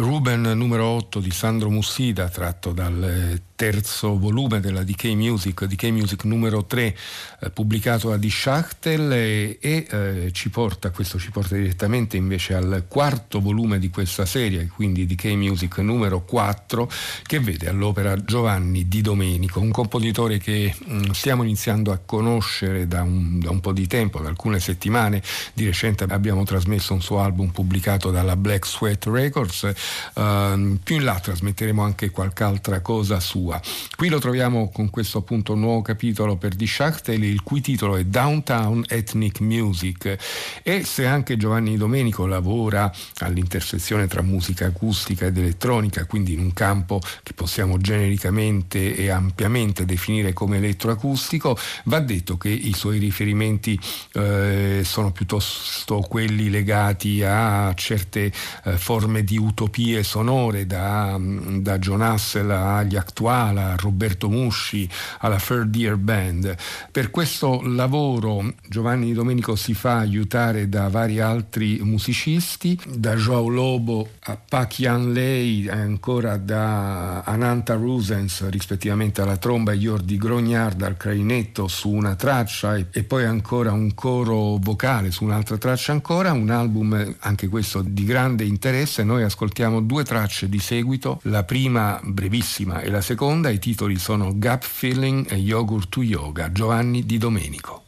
Ruben 0.00 0.40
numero 0.56 0.86
8 0.86 1.20
di 1.20 1.30
Sandro 1.30 1.68
Mussida, 1.68 2.30
tratto 2.30 2.72
dal 2.72 3.04
eh, 3.04 3.42
terzo 3.60 4.18
volume 4.18 4.58
della 4.58 4.82
DK 4.82 5.04
Music, 5.08 5.66
DK 5.66 5.90
Music 5.90 6.24
numero 6.24 6.64
3, 6.64 6.96
eh, 7.40 7.50
pubblicato 7.50 8.08
da 8.08 8.16
Die 8.16 8.30
Schachtel 8.30 9.12
e, 9.12 9.58
e 9.60 9.86
eh, 9.90 10.30
ci 10.32 10.48
porta, 10.48 10.88
questo 10.88 11.18
ci 11.18 11.30
porta 11.30 11.56
direttamente 11.56 12.16
invece 12.16 12.54
al 12.54 12.86
quarto 12.88 13.38
volume 13.38 13.78
di 13.78 13.90
questa 13.90 14.24
serie, 14.24 14.70
quindi 14.74 15.04
DK 15.04 15.24
Music 15.34 15.76
numero 15.76 16.22
4, 16.24 16.90
che 17.24 17.38
vede 17.38 17.68
all'opera 17.68 18.16
Giovanni 18.24 18.88
Di 18.88 19.02
Domenico, 19.02 19.60
un 19.60 19.72
compositore 19.72 20.38
che 20.38 20.74
mh, 20.78 20.94
mm, 20.94 21.10
stiamo 21.10 21.42
iniziando 21.42 21.92
a 21.92 21.98
conoscere 22.02 22.88
da 22.88 23.02
un, 23.02 23.40
da 23.40 23.50
un 23.50 23.60
po' 23.60 23.72
di 23.72 23.86
tempo, 23.86 24.20
da 24.20 24.30
alcune 24.30 24.58
settimane, 24.58 25.22
di 25.52 25.66
recente 25.66 26.04
abbiamo 26.04 26.44
trasmesso 26.44 26.94
un 26.94 27.02
suo 27.02 27.20
album 27.20 27.50
pubblicato 27.50 28.10
dalla 28.10 28.36
Black 28.36 28.66
Sweat 28.66 29.04
Records, 29.04 29.72
Uh, 30.14 30.78
più 30.82 30.96
in 30.96 31.04
là 31.04 31.18
trasmetteremo 31.18 31.82
anche 31.82 32.10
qualche 32.10 32.42
altra 32.42 32.80
cosa 32.80 33.20
sua. 33.20 33.49
Qui 33.96 34.08
lo 34.08 34.18
troviamo 34.18 34.70
con 34.70 34.88
questo 34.90 35.18
appunto 35.18 35.54
nuovo 35.54 35.82
capitolo 35.82 36.36
per 36.36 36.54
Die 36.54 36.66
Schachtel, 36.66 37.22
il 37.24 37.42
cui 37.42 37.60
titolo 37.60 37.96
è 37.96 38.04
Downtown 38.04 38.84
Ethnic 38.86 39.40
Music. 39.40 40.16
E 40.62 40.84
se 40.84 41.06
anche 41.06 41.36
Giovanni 41.36 41.76
Domenico 41.76 42.26
lavora 42.26 42.92
all'intersezione 43.18 44.06
tra 44.06 44.22
musica 44.22 44.66
acustica 44.66 45.26
ed 45.26 45.36
elettronica, 45.36 46.04
quindi 46.04 46.34
in 46.34 46.40
un 46.40 46.52
campo 46.52 47.00
che 47.22 47.32
possiamo 47.32 47.78
genericamente 47.78 48.94
e 48.96 49.10
ampiamente 49.10 49.84
definire 49.84 50.32
come 50.32 50.58
elettroacustico, 50.58 51.58
va 51.84 52.00
detto 52.00 52.36
che 52.36 52.48
i 52.48 52.72
suoi 52.74 52.98
riferimenti 52.98 53.78
eh, 54.12 54.82
sono 54.84 55.10
piuttosto 55.10 56.00
quelli 56.00 56.50
legati 56.50 57.22
a 57.24 57.72
certe 57.74 58.32
eh, 58.64 58.76
forme 58.78 59.24
di 59.24 59.38
melodie 59.80 60.02
sonore 60.02 60.66
da, 60.66 61.18
da 61.18 61.78
John 61.78 62.02
Hassel 62.02 62.50
agli 62.50 62.96
Actual, 63.40 63.56
a 63.56 63.76
Roberto 63.76 64.28
Musci, 64.28 64.88
alla 65.20 65.38
Third 65.38 65.74
Year 65.74 65.96
Band. 65.96 66.54
Per 66.90 67.10
questo 67.10 67.60
lavoro 67.64 68.54
Giovanni 68.68 69.12
Domenico 69.12 69.56
si 69.56 69.74
fa 69.74 69.98
aiutare 69.98 70.68
da 70.68 70.88
vari 70.88 71.20
altri 71.20 71.80
musicisti, 71.82 72.78
da 72.86 73.14
Joao 73.14 73.48
Lobo 73.48 74.08
a 74.24 74.36
Pakian 74.36 75.12
Lei, 75.12 75.68
ancora 75.68 76.36
da 76.36 77.20
Ananta 77.20 77.74
Rusens 77.74 78.48
rispettivamente 78.48 79.22
alla 79.22 79.36
tromba 79.36 79.72
e 79.72 79.78
Jordi 79.78 80.16
Grognard 80.16 80.82
al 80.82 80.96
clarinetto 80.96 81.68
su 81.68 81.90
una 81.90 82.14
traccia 82.14 82.76
e 82.76 83.02
poi 83.04 83.24
ancora 83.24 83.72
un 83.72 83.94
coro 83.94 84.58
vocale 84.60 85.10
su 85.10 85.24
un'altra 85.24 85.56
traccia 85.56 85.92
ancora, 85.92 86.32
un 86.32 86.50
album 86.50 87.16
anche 87.20 87.48
questo 87.48 87.82
di 87.82 88.04
grande 88.04 88.44
interesse, 88.44 89.02
noi 89.02 89.22
ascoltiamo 89.22 89.80
due 89.80 90.04
tracce 90.04 90.48
di 90.48 90.58
seguito, 90.58 91.20
la 91.24 91.44
prima 91.44 92.00
brevissima 92.02 92.80
e 92.80 92.90
la 92.90 93.00
seconda, 93.00 93.29
i 93.30 93.58
titoli 93.60 93.96
sono 93.96 94.32
Gap 94.34 94.64
Feeling 94.64 95.30
e 95.30 95.36
Yogurt 95.36 95.88
to 95.88 96.02
Yoga, 96.02 96.50
Giovanni 96.50 97.06
Di 97.06 97.16
Domenico. 97.16 97.84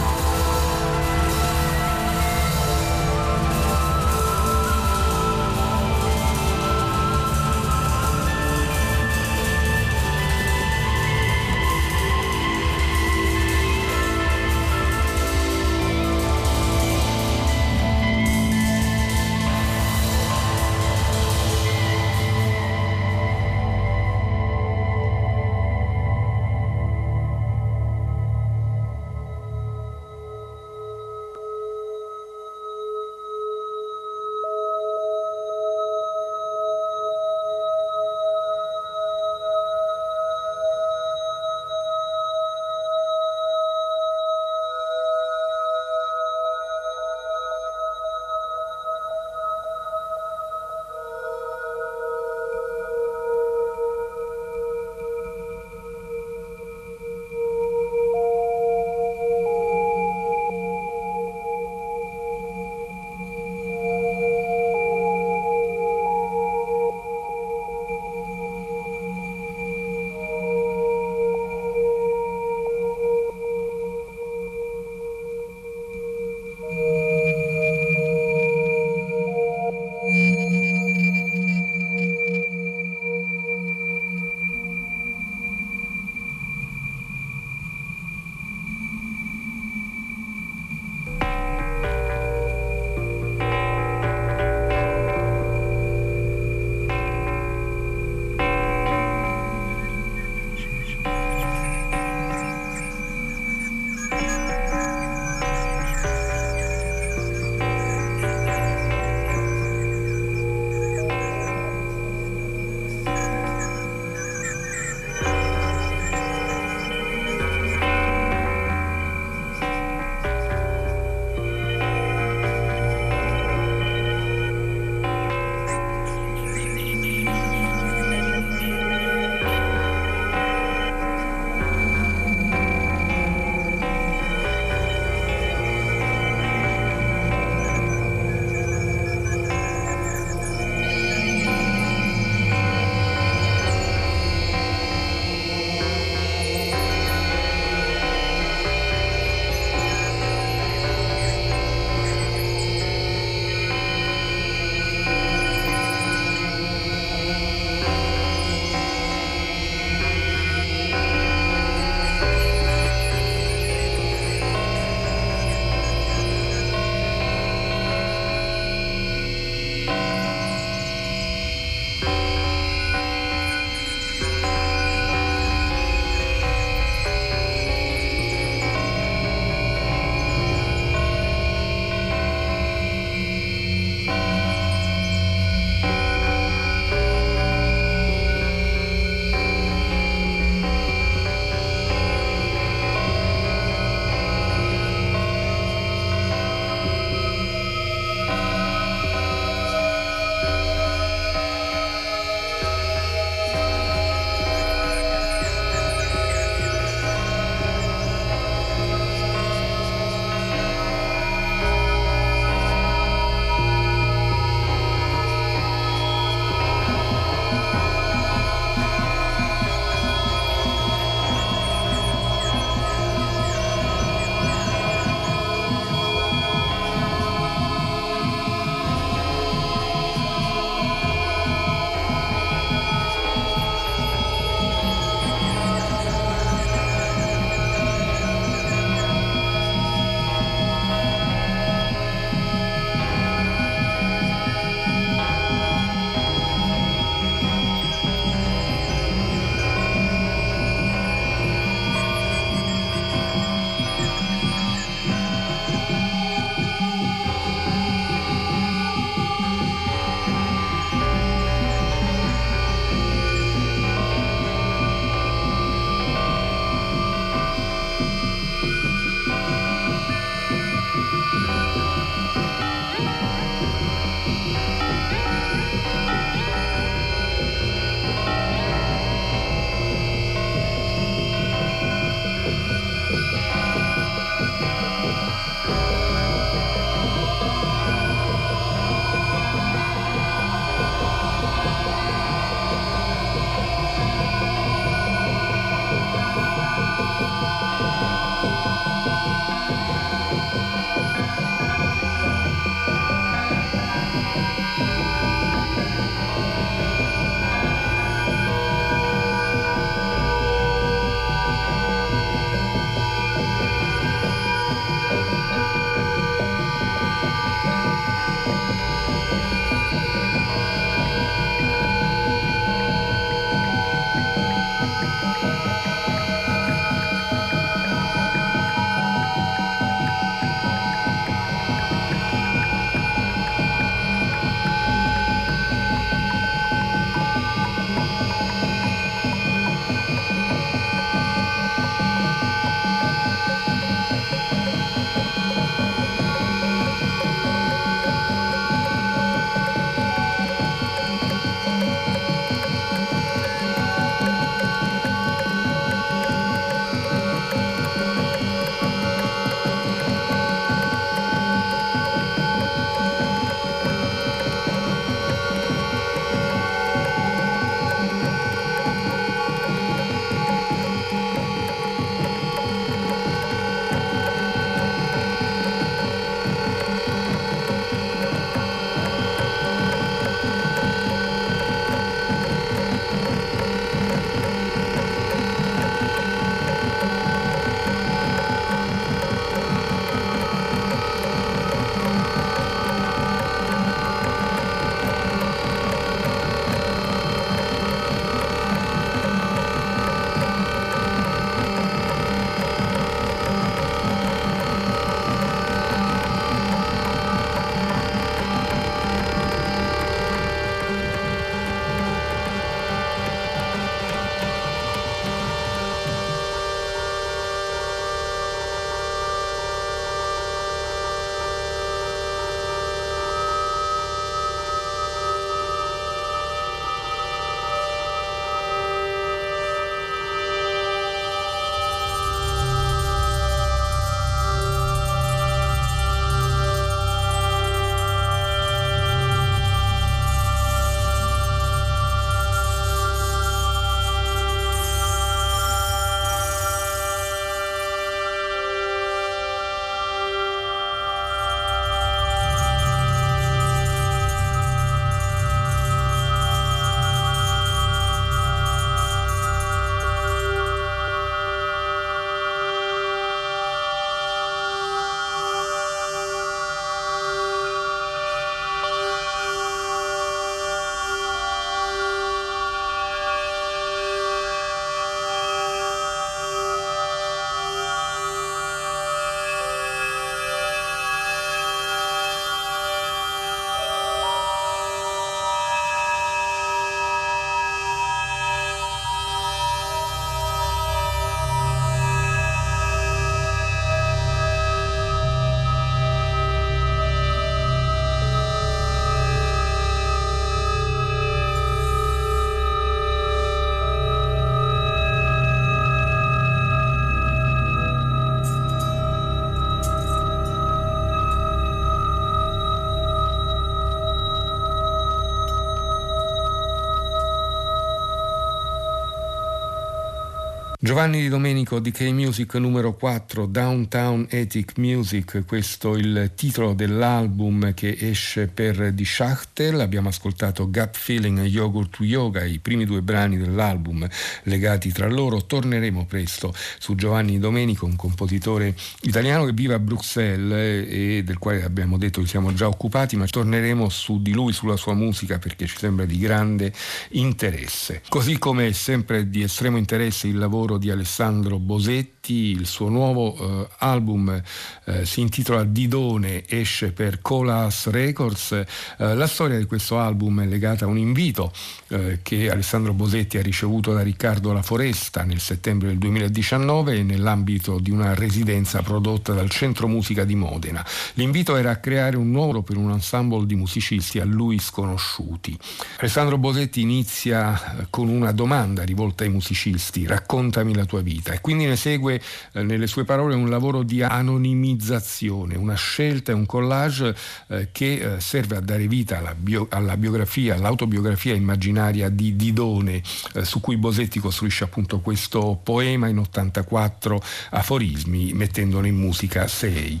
Giovanni 520.92 521.22
Di 521.22 521.28
Domenico 521.30 521.78
di 521.78 521.90
K-Music 521.90 522.52
numero 522.56 522.92
4, 522.94 523.46
Downtown 523.46 524.26
Ethic 524.28 524.76
Music, 524.76 525.42
questo 525.46 525.94
è 525.94 525.98
il 525.98 526.32
titolo 526.34 526.74
dell'album 526.74 527.72
che 527.72 527.96
esce 527.98 528.46
per 528.48 528.92
Die 528.92 529.06
Schachtel, 529.06 529.80
abbiamo 529.80 530.10
ascoltato 530.10 530.70
Gut 530.70 530.94
Feeling 530.98 531.38
e 531.38 531.44
Yogurt 531.44 531.96
to 531.96 532.04
Yoga, 532.04 532.44
i 532.44 532.58
primi 532.58 532.84
due 532.84 533.00
brani 533.00 533.38
dell'album 533.38 534.06
legati 534.42 534.92
tra 534.92 535.08
loro, 535.08 535.46
torneremo 535.46 536.04
presto 536.04 536.52
su 536.78 536.94
Giovanni 536.94 537.32
Di 537.32 537.38
Domenico, 537.38 537.86
un 537.86 537.96
compositore 537.96 538.74
italiano 539.04 539.46
che 539.46 539.54
vive 539.54 539.72
a 539.72 539.78
Bruxelles 539.78 540.86
e 540.90 541.22
del 541.24 541.38
quale 541.38 541.64
abbiamo 541.64 541.96
detto 541.96 542.20
che 542.20 542.26
siamo 542.26 542.52
già 542.52 542.68
occupati, 542.68 543.16
ma 543.16 543.24
torneremo 543.24 543.88
su 543.88 544.20
di 544.20 544.32
lui, 544.32 544.52
sulla 544.52 544.76
sua 544.76 544.92
musica 544.92 545.38
perché 545.38 545.64
ci 545.64 545.78
sembra 545.78 546.04
di 546.04 546.18
grande 546.18 546.70
interesse. 547.12 548.02
Così 548.10 548.36
come 548.36 548.66
è 548.66 548.72
sempre 548.72 549.30
di 549.30 549.42
estremo 549.42 549.78
interesse 549.78 550.26
il 550.26 550.36
lavoro 550.36 550.80
di 550.82 550.90
Alessandro 550.90 551.60
Bosetti, 551.60 552.11
il 552.28 552.66
suo 552.66 552.88
nuovo 552.88 553.34
eh, 553.36 553.68
album 553.78 554.40
eh, 554.84 555.04
si 555.04 555.20
intitola 555.20 555.64
Didone, 555.64 556.44
esce 556.46 556.92
per 556.92 557.20
Colas 557.20 557.88
Records. 557.88 558.52
Eh, 558.52 558.66
la 559.14 559.26
storia 559.26 559.58
di 559.58 559.64
questo 559.64 559.98
album 559.98 560.42
è 560.42 560.46
legata 560.46 560.84
a 560.84 560.88
un 560.88 560.98
invito 560.98 561.52
eh, 561.88 562.20
che 562.22 562.50
Alessandro 562.50 562.92
Bosetti 562.92 563.38
ha 563.38 563.42
ricevuto 563.42 563.92
da 563.92 564.02
Riccardo 564.02 564.52
La 564.52 564.62
Foresta 564.62 565.22
nel 565.24 565.40
settembre 565.40 565.88
del 565.88 565.98
2019 565.98 567.02
nell'ambito 567.02 567.78
di 567.78 567.90
una 567.90 568.14
residenza 568.14 568.82
prodotta 568.82 569.32
dal 569.32 569.50
Centro 569.50 569.88
Musica 569.88 570.24
di 570.24 570.34
Modena. 570.34 570.86
L'invito 571.14 571.56
era 571.56 571.70
a 571.70 571.76
creare 571.76 572.16
un 572.16 572.30
nuovo 572.30 572.62
per 572.62 572.76
un 572.76 572.90
ensemble 572.90 573.46
di 573.46 573.54
musicisti 573.54 574.20
a 574.20 574.24
lui 574.24 574.58
sconosciuti. 574.58 575.58
Alessandro 575.98 576.38
Bosetti 576.38 576.80
inizia 576.80 577.78
eh, 577.78 577.86
con 577.90 578.08
una 578.08 578.32
domanda 578.32 578.84
rivolta 578.84 579.24
ai 579.24 579.30
musicisti, 579.30 580.06
racconta 580.06 580.40
raccontami 580.42 580.74
la 580.74 580.84
tua 580.84 581.00
vita. 581.00 581.32
E 581.32 581.40
quindi 581.40 581.64
ne 581.64 581.76
segue 581.76 582.11
eh, 582.14 582.62
nelle 582.62 582.86
sue 582.86 583.04
parole 583.04 583.34
un 583.34 583.48
lavoro 583.48 583.82
di 583.82 584.02
anonimizzazione, 584.02 585.56
una 585.56 585.74
scelta, 585.74 586.34
un 586.34 586.46
collage 586.46 587.14
eh, 587.48 587.68
che 587.72 588.14
eh, 588.16 588.20
serve 588.20 588.56
a 588.56 588.60
dare 588.60 588.86
vita 588.86 589.18
alla, 589.18 589.34
bio, 589.34 589.66
alla, 589.70 589.96
biografia, 589.96 590.54
all'autobiografia 590.54 591.34
immaginaria 591.34 592.08
di 592.08 592.36
Didone, 592.36 593.02
su 593.42 593.60
cui 593.60 593.76
Bosetti 593.76 594.18
costruisce 594.18 594.64
appunto 594.64 595.00
questo 595.00 595.58
poema 595.62 596.08
in 596.08 596.18
84 596.18 597.22
aforismi, 597.50 598.32
mettendone 598.32 598.88
in 598.88 598.96
musica 598.96 599.46
6. 599.46 600.00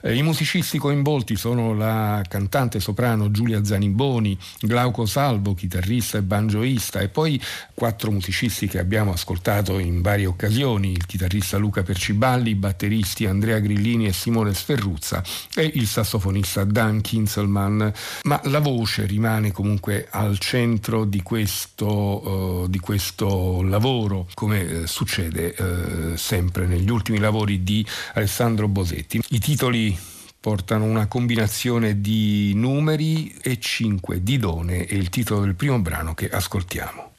Eh, 0.00 0.14
I 0.14 0.22
musicisti 0.22 0.78
coinvolti 0.78 1.36
sono 1.36 1.74
la 1.74 2.22
cantante 2.28 2.80
soprano 2.80 3.30
Giulia 3.30 3.64
Zanimboni, 3.64 4.38
Glauco 4.60 5.06
Salvo, 5.06 5.54
chitarrista 5.54 6.18
e 6.18 6.22
banjoista, 6.22 7.00
e 7.00 7.08
poi 7.08 7.40
quattro 7.74 8.10
musicisti 8.10 8.68
che 8.68 8.78
abbiamo 8.78 9.12
ascoltato 9.12 9.78
in 9.78 10.00
varie 10.00 10.26
occasioni, 10.26 10.92
il 10.92 11.06
chitarrista 11.06 11.37
Luca 11.56 11.82
Perciballi, 11.82 12.50
i 12.50 12.54
batteristi 12.54 13.26
Andrea 13.26 13.58
Grillini 13.58 14.06
e 14.06 14.12
Simone 14.12 14.54
Sferruzza 14.54 15.22
e 15.54 15.70
il 15.74 15.86
sassofonista 15.86 16.64
Dan 16.64 17.00
Kinselman, 17.00 17.92
ma 18.24 18.40
la 18.44 18.60
voce 18.60 19.06
rimane 19.06 19.52
comunque 19.52 20.08
al 20.10 20.38
centro 20.38 21.04
di 21.04 21.22
questo, 21.22 22.62
uh, 22.62 22.68
di 22.68 22.78
questo 22.78 23.62
lavoro, 23.62 24.28
come 24.34 24.62
uh, 24.62 24.86
succede 24.86 25.54
uh, 25.58 26.16
sempre 26.16 26.66
negli 26.66 26.90
ultimi 26.90 27.18
lavori 27.18 27.62
di 27.62 27.84
Alessandro 28.14 28.68
Bosetti. 28.68 29.22
I 29.28 29.38
titoli 29.38 29.96
portano 30.40 30.84
una 30.84 31.06
combinazione 31.06 32.00
di 32.00 32.52
numeri 32.54 33.34
e 33.42 33.58
cinque 33.58 34.22
di 34.22 34.38
done 34.38 34.86
e 34.86 34.96
il 34.96 35.08
titolo 35.08 35.40
del 35.40 35.54
primo 35.54 35.80
brano 35.80 36.14
che 36.14 36.28
ascoltiamo. 36.28 37.16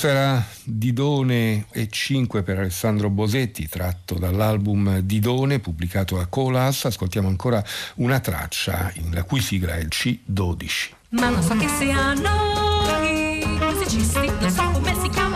Questo 0.00 0.44
Didone 0.64 1.66
e 1.72 1.88
5 1.90 2.42
per 2.42 2.58
Alessandro 2.58 3.10
Bosetti, 3.10 3.68
tratto 3.68 4.14
dall'album 4.14 5.00
Didone 5.00 5.58
pubblicato 5.58 6.18
a 6.18 6.24
Colas. 6.24 6.86
Ascoltiamo 6.86 7.28
ancora 7.28 7.62
una 7.96 8.18
traccia 8.18 8.90
la 9.10 9.24
cui 9.24 9.42
sigla 9.42 9.74
è 9.74 9.80
il 9.80 9.88
C12. 9.90 10.90
Ma 11.10 11.28
non 11.28 11.42
so 11.42 11.54
che 11.54 11.68
siano 11.68 12.30
i 13.02 13.44
musicisti, 13.60 14.26
non 14.40 14.50
so 14.50 14.70
come 14.70 14.94
si 15.02 15.10
chiama. 15.10 15.29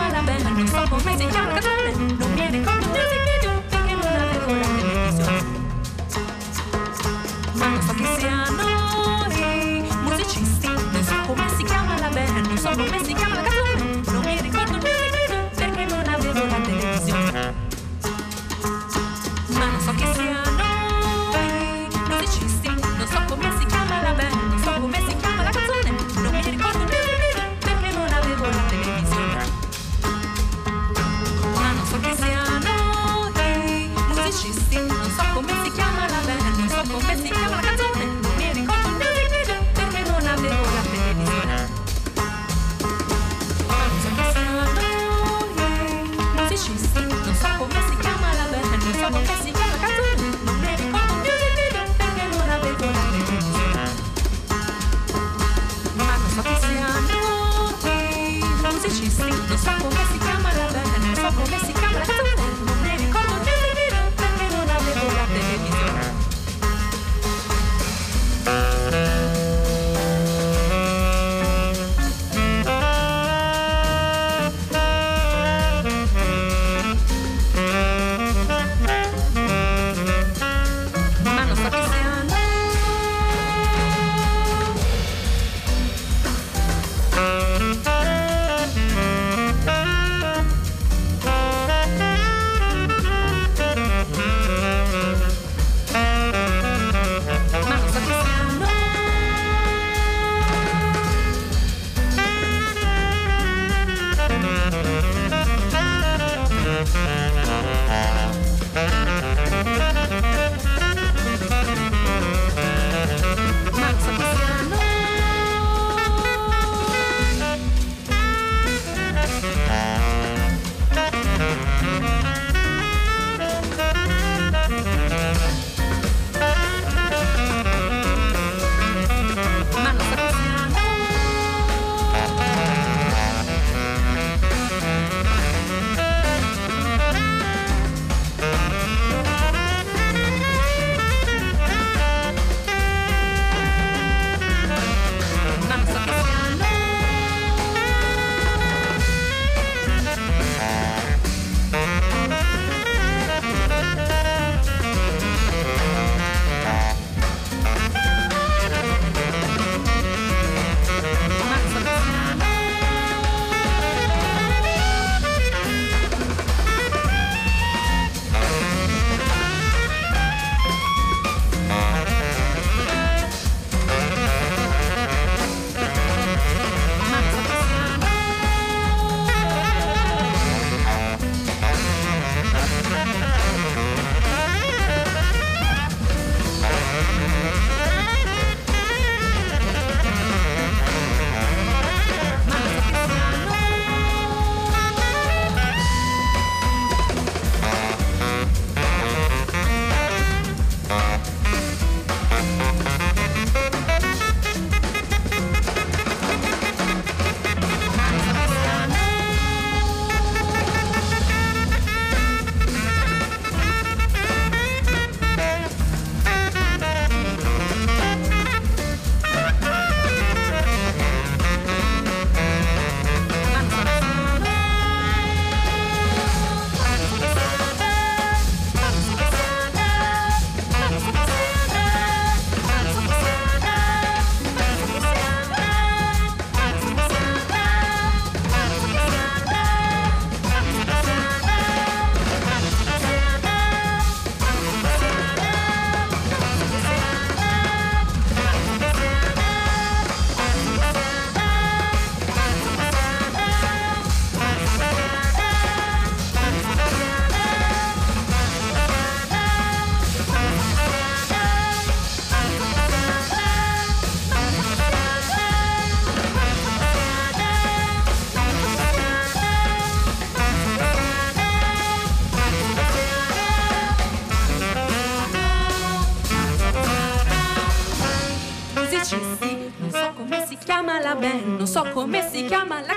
Come 282.49 282.94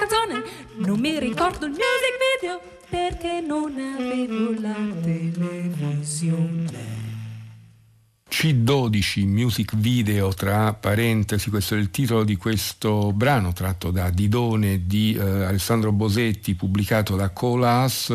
C12 9.09 9.27
Music 9.27 9.75
Video, 9.77 10.35
tra 10.35 10.75
parentesi, 10.75 11.49
questo 11.49 11.75
è 11.75 11.79
il 11.79 11.91
titolo 11.91 12.25
di 12.25 12.37
questo 12.37 13.13
brano 13.13 13.53
tratto 13.53 13.91
da 13.91 14.11
Didone 14.11 14.87
di 14.87 15.15
eh, 15.15 15.45
Alessandro 15.45 15.93
Bosetti, 15.93 16.55
pubblicato 16.55 17.17
da 17.17 17.31
Colas. 17.31 18.15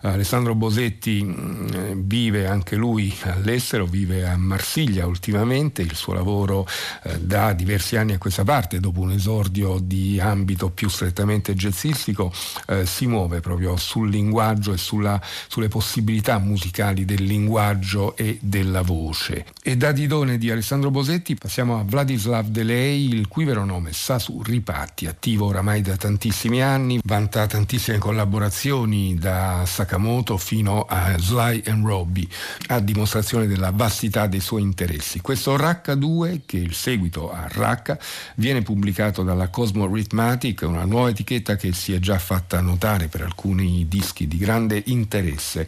Alessandro 0.00 0.54
Bosetti 0.54 1.22
mh, 1.24 1.70
mm, 1.76 2.00
vive 2.04 2.46
anche 2.46 2.76
lui 2.76 3.12
all'estero, 3.22 3.86
vive 3.86 4.28
a 4.28 4.36
Marsiglia 4.36 5.06
ultimamente, 5.06 5.82
il 5.82 5.94
suo 5.94 6.12
lavoro 6.12 6.66
eh, 7.02 7.18
da 7.20 7.52
diversi 7.52 7.96
anni 7.96 8.12
a 8.12 8.18
questa 8.18 8.44
parte, 8.44 8.78
dopo 8.78 9.00
un 9.00 9.10
esordio 9.10 9.78
di 9.82 10.20
ambito 10.20 10.70
più 10.70 10.88
strettamente 10.88 11.54
jazzistico, 11.54 12.32
eh, 12.68 12.86
si 12.86 13.06
muove 13.06 13.40
proprio 13.40 13.76
sul 13.76 14.08
linguaggio 14.08 14.72
e 14.72 14.76
sulla, 14.78 15.20
sulle 15.48 15.68
possibilità 15.68 16.38
musicali 16.38 17.04
del 17.04 17.24
linguaggio 17.24 18.16
e 18.16 18.38
della 18.40 18.82
voce. 18.82 19.46
E 19.62 19.76
da 19.76 19.92
Didone 19.92 20.28
di 20.38 20.50
Alessandro 20.50 20.90
Bosetti 20.90 21.34
passiamo 21.34 21.78
a 21.78 21.82
Vladislav 21.82 22.46
Delei, 22.46 23.12
il 23.12 23.28
cui 23.28 23.44
vero 23.44 23.64
nome 23.64 23.92
Sasu 23.92 24.40
Ripatti, 24.42 25.06
attivo 25.06 25.46
oramai 25.46 25.82
da 25.82 25.96
tantissimi 25.96 26.62
anni, 26.62 27.00
vanta 27.04 27.46
tantissime 27.46 27.98
collaborazioni 27.98 29.16
da 29.16 29.64
Sakamoto 29.66 30.38
fino 30.38 30.86
a 30.88 31.18
Sly 31.18 31.64
and 31.66 31.84
Robbie, 31.84 32.26
a 32.68 32.78
dimostrazione 32.78 33.46
della 33.46 33.72
vastità 33.74 34.26
dei 34.26 34.40
suoi 34.40 34.62
interessi. 34.62 35.20
Questo 35.20 35.56
Racca 35.56 35.94
2, 35.94 36.42
che 36.46 36.58
è 36.58 36.60
il 36.60 36.74
seguito 36.74 37.30
a 37.30 37.46
Racca, 37.50 37.98
viene 38.36 38.62
pubblicato 38.62 39.22
dalla 39.22 39.48
Cosmo 39.48 39.86
Rhythmatic, 39.92 40.62
una 40.62 40.84
nuova 40.84 41.10
etichetta 41.10 41.56
che 41.56 41.72
si 41.72 41.92
è 41.92 41.98
già 41.98 42.18
fatta 42.18 42.60
notare 42.60 43.08
per 43.08 43.22
alcuni 43.22 43.86
dischi 43.88 44.28
di 44.28 44.38
grande 44.38 44.82
interesse. 44.86 45.66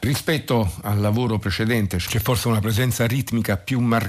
Rispetto 0.00 0.70
al 0.82 1.00
lavoro 1.00 1.38
precedente 1.38 1.96
c'è 1.96 2.18
forse 2.18 2.48
una 2.48 2.60
presenza 2.60 3.06
ritmica 3.06 3.56
più 3.56 3.80
marcata, 3.80 3.99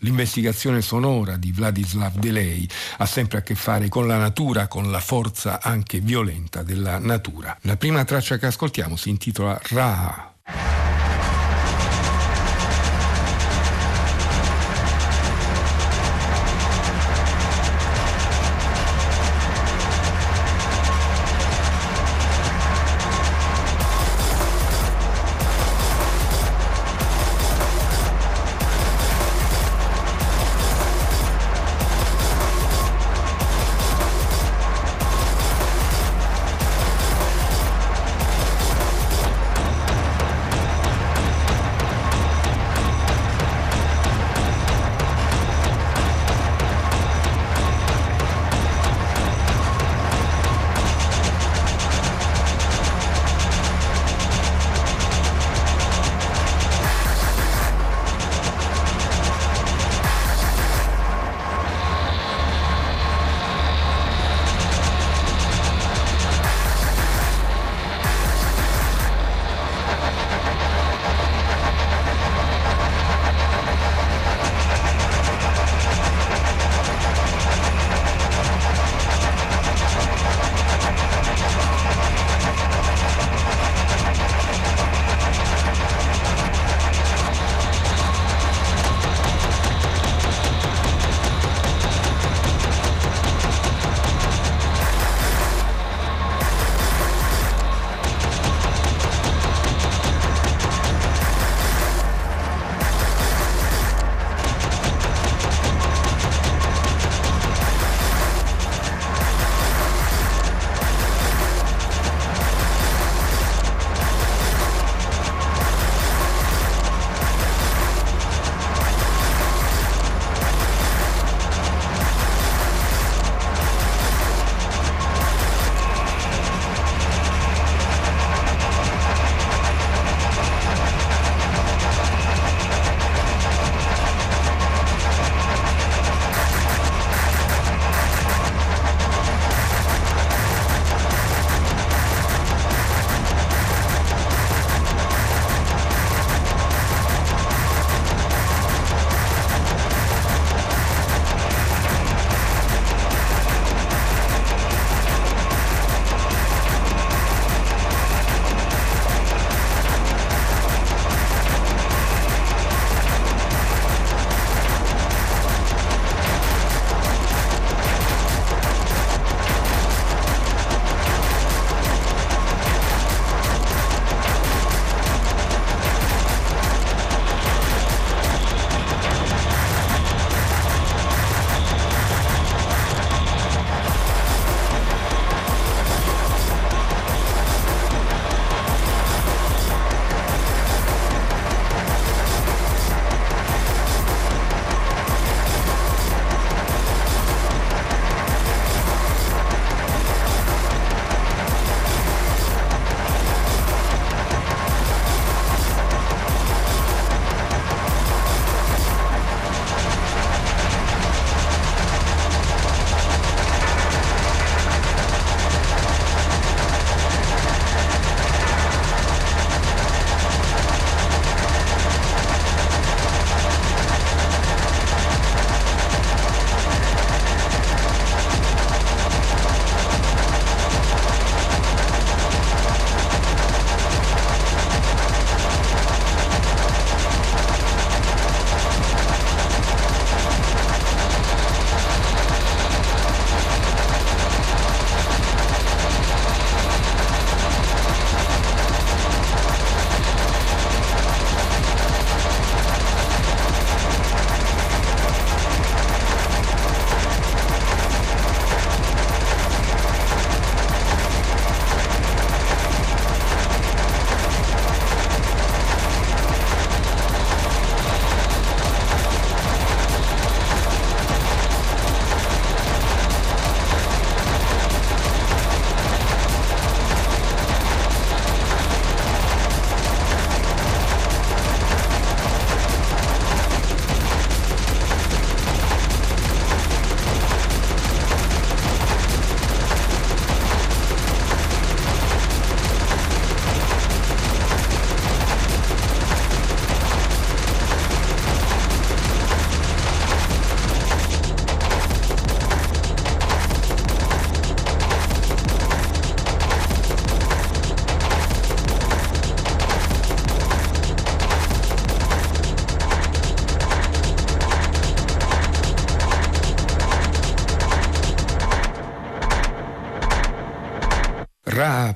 l'investigazione 0.00 0.82
sonora 0.82 1.36
di 1.36 1.52
Vladislav 1.52 2.16
Delay 2.16 2.66
ha 2.98 3.06
sempre 3.06 3.38
a 3.38 3.42
che 3.42 3.54
fare 3.54 3.88
con 3.88 4.06
la 4.06 4.18
natura, 4.18 4.68
con 4.68 4.90
la 4.90 5.00
forza 5.00 5.60
anche 5.60 6.00
violenta 6.00 6.62
della 6.62 6.98
natura. 6.98 7.56
La 7.62 7.76
prima 7.76 8.04
traccia 8.04 8.38
che 8.38 8.46
ascoltiamo 8.46 8.96
si 8.96 9.10
intitola 9.10 9.58
Ra. 9.70 10.35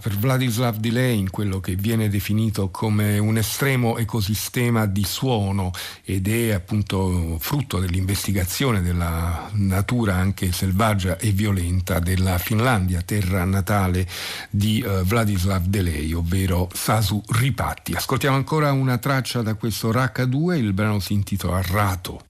Per 0.01 0.17
Vladislav 0.17 0.77
Delay 0.77 1.19
in 1.19 1.31
quello 1.31 1.61
che 1.61 1.77
viene 1.77 2.09
definito 2.09 2.71
come 2.71 3.19
un 3.19 3.37
estremo 3.37 3.99
ecosistema 3.99 4.87
di 4.87 5.05
suono 5.05 5.71
ed 6.03 6.27
è 6.27 6.53
appunto 6.53 7.37
frutto 7.39 7.79
dell'investigazione 7.79 8.81
della 8.81 9.51
natura 9.53 10.15
anche 10.15 10.53
selvaggia 10.53 11.19
e 11.19 11.31
violenta 11.33 11.99
della 11.99 12.39
Finlandia, 12.39 13.03
terra 13.03 13.45
natale 13.45 14.09
di 14.49 14.83
uh, 14.85 15.05
Vladislav 15.05 15.67
Delay, 15.67 16.13
ovvero 16.13 16.69
Sasu 16.73 17.23
Ripatti. 17.29 17.93
Ascoltiamo 17.93 18.37
ancora 18.37 18.73
una 18.73 18.97
traccia 18.97 19.43
da 19.43 19.55
questo 19.55 19.93
Raka 19.93 20.25
2, 20.25 20.57
il 20.57 20.73
brano 20.73 20.99
si 20.99 21.13
intitola 21.13 21.61
Rato. 21.61 22.30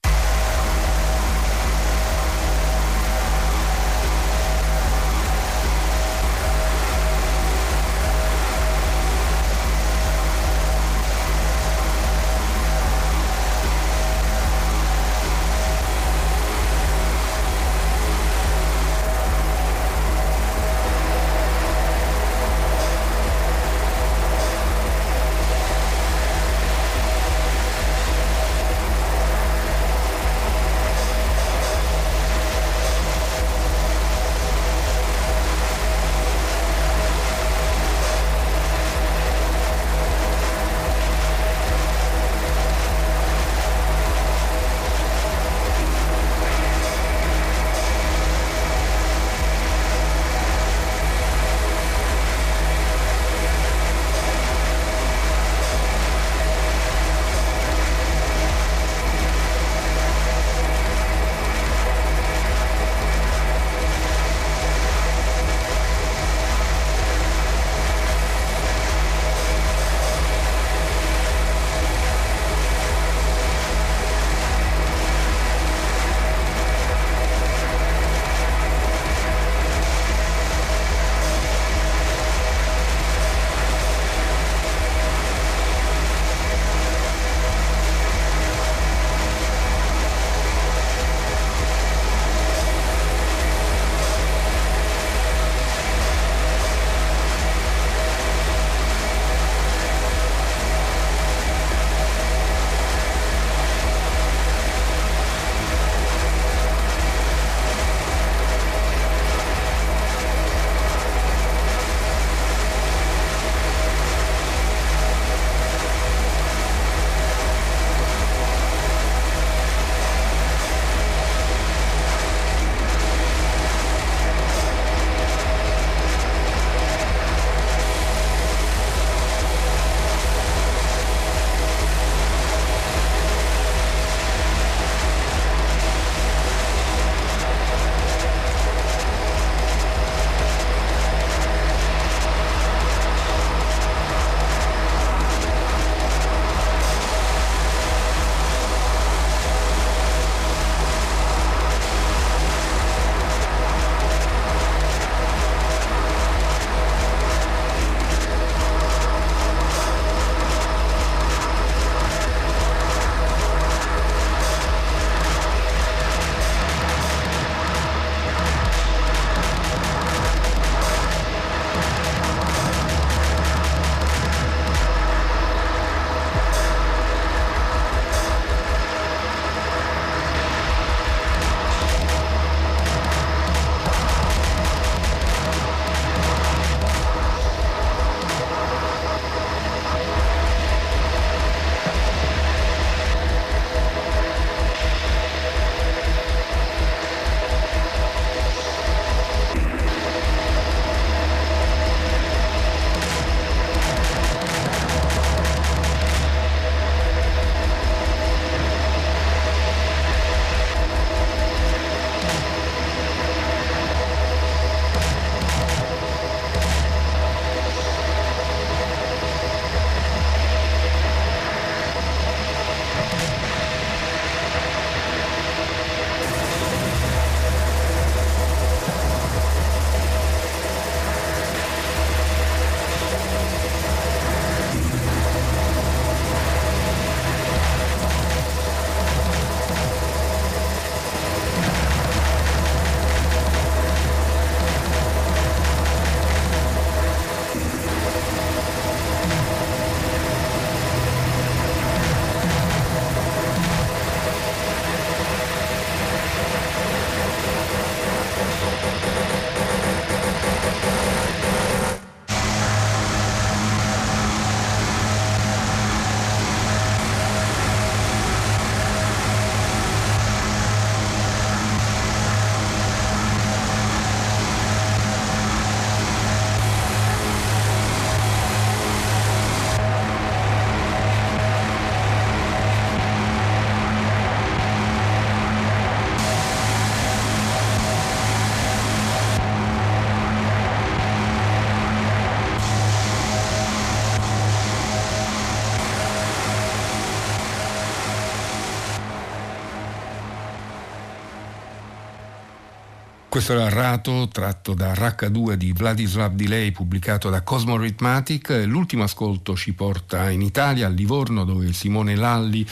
Questo 303.43 303.59
era 303.59 303.69
Rato, 303.69 304.29
tratto 304.31 304.75
da 304.75 304.93
Rh2 304.93 305.53
di 305.53 305.73
Vladislav 305.73 306.33
Delay, 306.33 306.69
pubblicato 306.69 307.31
da 307.31 307.41
Cosmo 307.41 307.75
Rhythmatic. 307.75 308.65
L'ultimo 308.67 309.01
ascolto 309.01 309.55
ci 309.55 309.73
porta 309.73 310.29
in 310.29 310.43
Italia, 310.43 310.85
a 310.85 310.89
Livorno, 310.91 311.43
dove 311.43 311.73
Simone 311.73 312.15
Lalli 312.15 312.63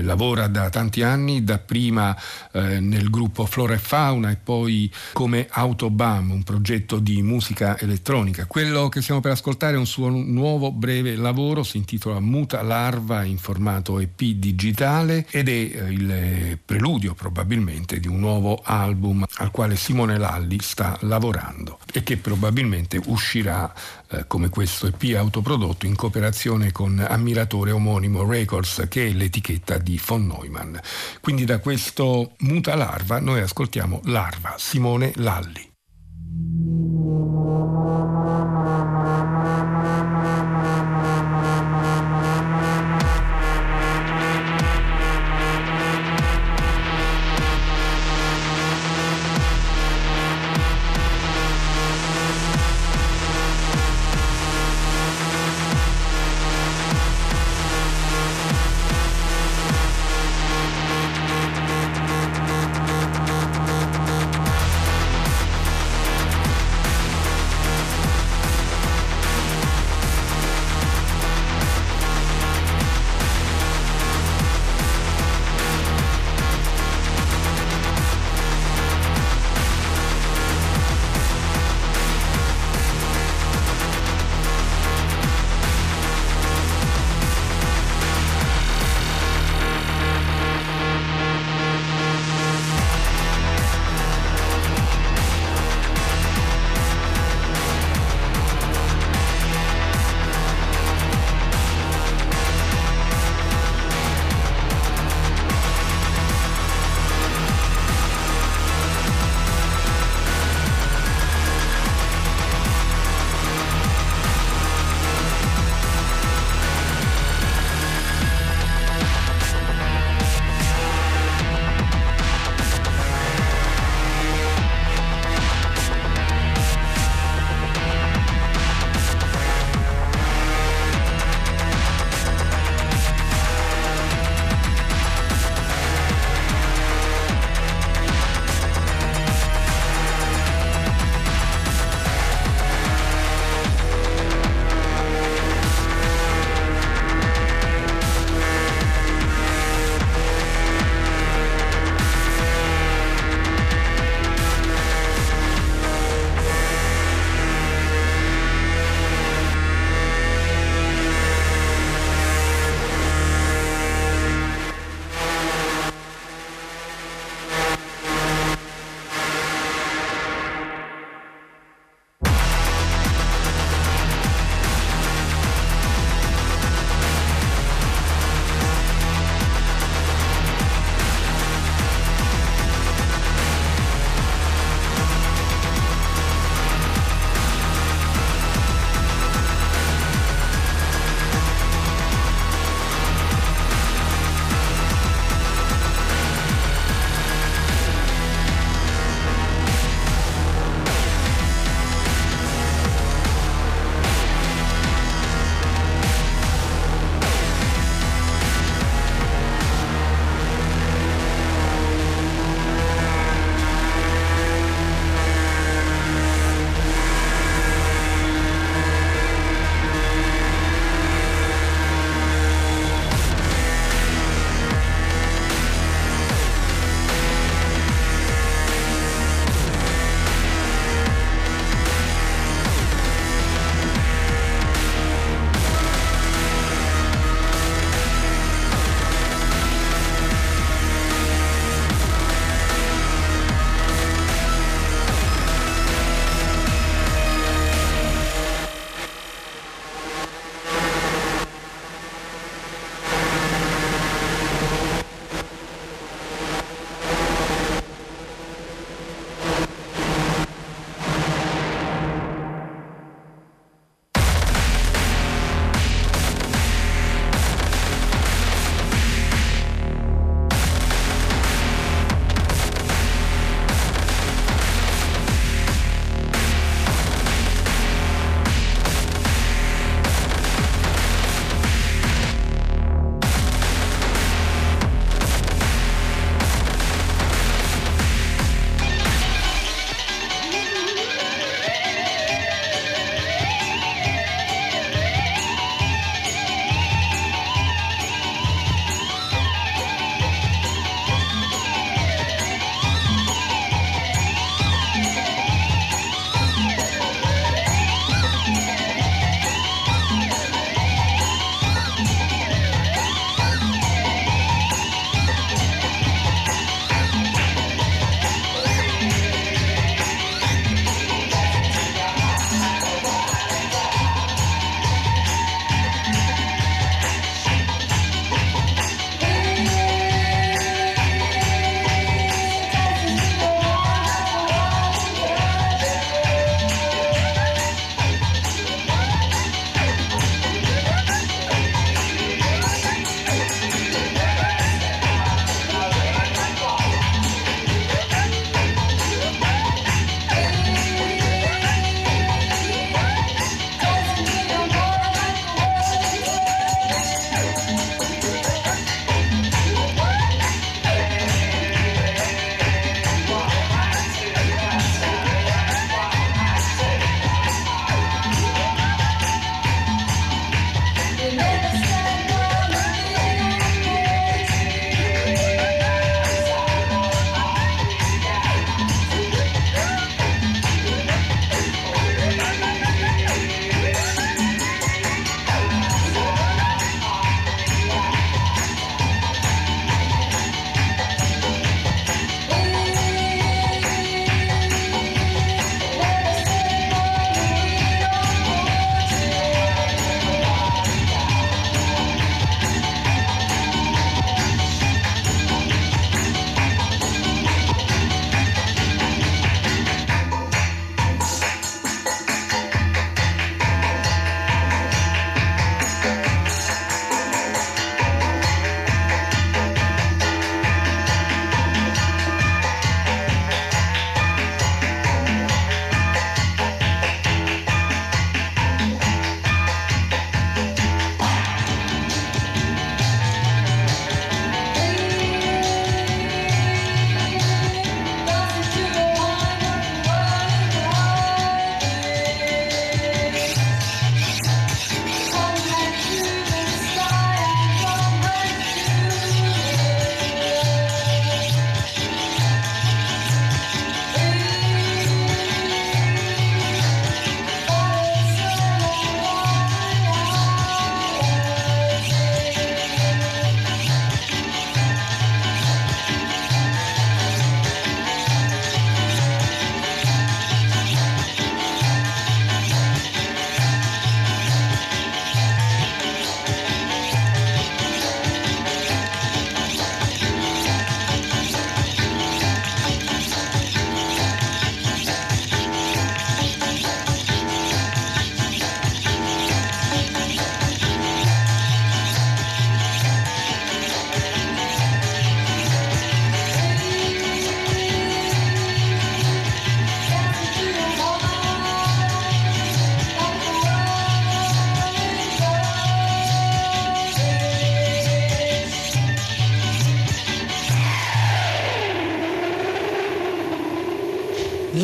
eh, 0.00 0.02
lavora 0.02 0.46
da 0.46 0.70
tanti 0.70 1.02
anni, 1.02 1.44
dapprima 1.44 2.16
eh, 2.52 2.80
nel 2.80 3.10
gruppo 3.10 3.44
Flora 3.46 3.74
e 3.74 3.78
Fauna 3.78 4.30
e 4.30 4.36
poi 4.36 4.90
come 5.12 5.46
Autobam, 5.50 6.30
un 6.30 6.42
progetto 6.42 6.98
di 6.98 7.22
musica 7.22 7.78
elettronica. 7.78 8.46
Quello 8.46 8.88
che 8.88 9.02
stiamo 9.02 9.20
per 9.20 9.32
ascoltare 9.32 9.74
è 9.74 9.78
un 9.78 9.86
suo 9.86 10.08
nuovo 10.08 10.72
breve 10.72 11.14
lavoro, 11.16 11.62
si 11.62 11.76
intitola 11.76 12.18
Muta 12.20 12.62
Larva 12.62 13.24
in 13.24 13.38
formato 13.38 13.98
EP 13.98 14.20
digitale 14.20 15.26
ed 15.30 15.48
è 15.48 15.52
eh, 15.52 15.90
il 15.90 16.58
preludio 16.64 17.14
probabilmente 17.14 18.00
di 18.00 18.08
un 18.08 18.18
nuovo 18.18 18.60
album 18.64 19.26
al 19.36 19.50
al 19.50 19.56
quale 19.56 19.76
Simone 19.76 20.16
Lalli 20.16 20.58
sta 20.60 20.96
lavorando 21.02 21.78
e 21.92 22.02
che 22.02 22.16
probabilmente 22.16 23.00
uscirà 23.06 23.72
eh, 24.08 24.24
come 24.26 24.48
questo 24.48 24.86
EP 24.86 25.14
autoprodotto 25.16 25.86
in 25.86 25.96
cooperazione 25.96 26.72
con 26.72 27.04
Ammiratore 27.06 27.72
Omonimo 27.72 28.24
Records 28.24 28.86
che 28.88 29.08
è 29.08 29.12
l'etichetta 29.12 29.78
di 29.78 29.89
von 29.98 30.26
Neumann. 30.26 30.76
Quindi 31.20 31.44
da 31.44 31.58
questo 31.58 32.32
Muta 32.38 32.74
Larva 32.74 33.18
noi 33.18 33.40
ascoltiamo 33.40 34.00
Larva 34.04 34.54
Simone 34.58 35.12
Lalli. 35.16 35.68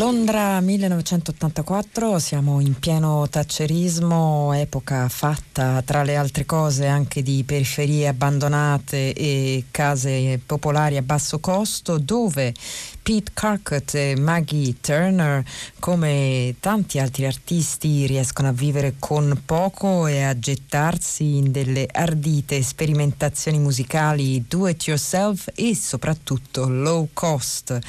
Londra 0.06 0.60
1984, 0.60 2.20
siamo 2.20 2.60
in 2.60 2.78
pieno 2.78 3.26
taccerismo, 3.28 4.52
epoca 4.52 5.08
fatta 5.08 5.82
tra 5.84 6.04
le 6.04 6.14
altre 6.14 6.46
cose 6.46 6.86
anche 6.86 7.22
di 7.22 7.42
periferie 7.44 8.06
abbandonate 8.06 9.12
e 9.12 9.64
case 9.72 10.40
popolari 10.46 10.96
a 10.96 11.02
basso 11.02 11.40
costo, 11.40 11.98
dove 11.98 12.54
Pete 13.02 13.32
Carcott 13.34 13.94
e 13.96 14.14
Maggie 14.16 14.76
Turner, 14.80 15.44
come 15.80 16.54
tanti 16.60 17.00
altri 17.00 17.26
artisti, 17.26 18.06
riescono 18.06 18.46
a 18.46 18.52
vivere 18.52 18.94
con 19.00 19.42
poco 19.44 20.06
e 20.06 20.22
a 20.22 20.38
gettarsi 20.38 21.38
in 21.38 21.50
delle 21.50 21.88
ardite 21.90 22.62
sperimentazioni 22.62 23.58
musicali 23.58 24.44
do 24.46 24.68
it 24.68 24.86
yourself 24.86 25.48
e 25.56 25.74
soprattutto 25.74 26.68
low 26.68 27.08
cost 27.12 27.80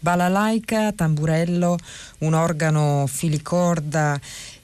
balalaika, 0.00 0.92
tamburello, 0.92 1.76
un 2.20 2.34
organo 2.34 3.06
filicorda 3.06 4.20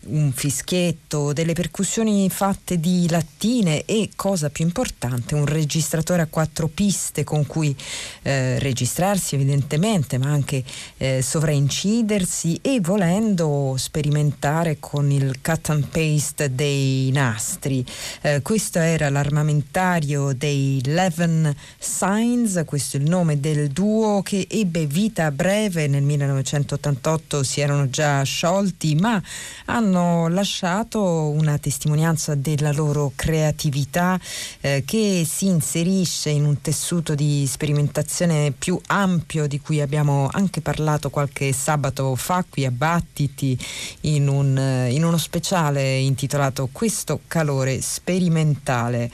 un 0.08 0.32
fischietto, 0.32 1.32
delle 1.32 1.52
percussioni 1.52 2.28
fatte 2.30 2.78
di 2.78 3.08
lattine 3.08 3.84
e, 3.84 4.10
cosa 4.16 4.50
più 4.50 4.64
importante, 4.64 5.34
un 5.34 5.46
registratore 5.46 6.22
a 6.22 6.26
quattro 6.26 6.68
piste 6.68 7.24
con 7.24 7.46
cui 7.46 7.74
eh, 8.22 8.58
registrarsi 8.58 9.34
evidentemente, 9.34 10.18
ma 10.18 10.28
anche 10.28 10.62
eh, 10.98 11.22
sovraincidersi 11.22 12.58
e 12.62 12.80
volendo 12.80 13.74
sperimentare 13.76 14.76
con 14.78 15.10
il 15.10 15.40
cut 15.42 15.70
and 15.70 15.86
paste 15.86 16.54
dei 16.54 17.10
nastri. 17.12 17.84
Eh, 18.22 18.42
questo 18.42 18.78
era 18.78 19.10
l'armamentario 19.10 20.32
dei 20.32 20.80
Eleven 20.84 21.54
Signs, 21.78 22.62
questo 22.64 22.96
è 22.96 23.00
il 23.00 23.08
nome 23.08 23.40
del 23.40 23.68
duo 23.68 24.22
che 24.22 24.46
ebbe 24.50 24.86
vita 24.86 25.30
breve, 25.30 25.86
nel 25.86 26.02
1988 26.02 27.42
si 27.42 27.60
erano 27.60 27.88
già 27.90 28.22
sciolti, 28.22 28.94
ma 28.94 29.20
hanno 29.66 29.95
hanno 29.96 30.28
lasciato 30.28 31.00
una 31.00 31.56
testimonianza 31.56 32.34
della 32.34 32.70
loro 32.70 33.12
creatività 33.14 34.20
eh, 34.60 34.82
che 34.84 35.26
si 35.26 35.46
inserisce 35.46 36.28
in 36.28 36.44
un 36.44 36.60
tessuto 36.60 37.14
di 37.14 37.46
sperimentazione 37.46 38.52
più 38.56 38.78
ampio 38.88 39.46
di 39.46 39.58
cui 39.58 39.80
abbiamo 39.80 40.28
anche 40.30 40.60
parlato 40.60 41.08
qualche 41.08 41.52
sabato 41.52 42.14
fa 42.14 42.44
qui 42.48 42.66
a 42.66 42.70
Battiti 42.70 43.58
in, 44.02 44.28
un, 44.28 44.56
eh, 44.58 44.92
in 44.92 45.02
uno 45.02 45.16
speciale 45.16 45.96
intitolato 45.96 46.68
Questo 46.70 47.20
calore 47.26 47.80
sperimentale. 47.80 49.10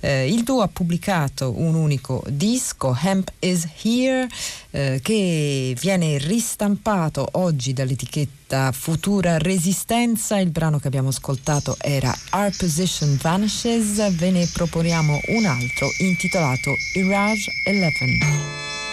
Eh, 0.00 0.28
il 0.28 0.42
duo 0.42 0.62
ha 0.62 0.68
pubblicato 0.68 1.54
un 1.56 1.76
unico 1.76 2.24
disco, 2.28 2.96
Hemp 3.00 3.30
is 3.38 3.68
Here, 3.82 4.26
eh, 4.70 4.98
che 5.00 5.76
viene 5.78 6.18
ristampato 6.18 7.28
oggi 7.32 7.72
dall'etichetta 7.72 8.43
questa 8.44 8.72
futura 8.72 9.38
resistenza. 9.38 10.38
Il 10.38 10.50
brano 10.50 10.78
che 10.78 10.86
abbiamo 10.86 11.08
ascoltato 11.08 11.76
era 11.80 12.14
Our 12.32 12.54
Position 12.56 13.16
Vanishes, 13.20 14.14
ve 14.16 14.30
ne 14.30 14.48
proponiamo 14.52 15.18
un 15.28 15.44
altro 15.46 15.88
intitolato 15.98 16.70
Irage 16.94 17.50
11. 17.66 18.83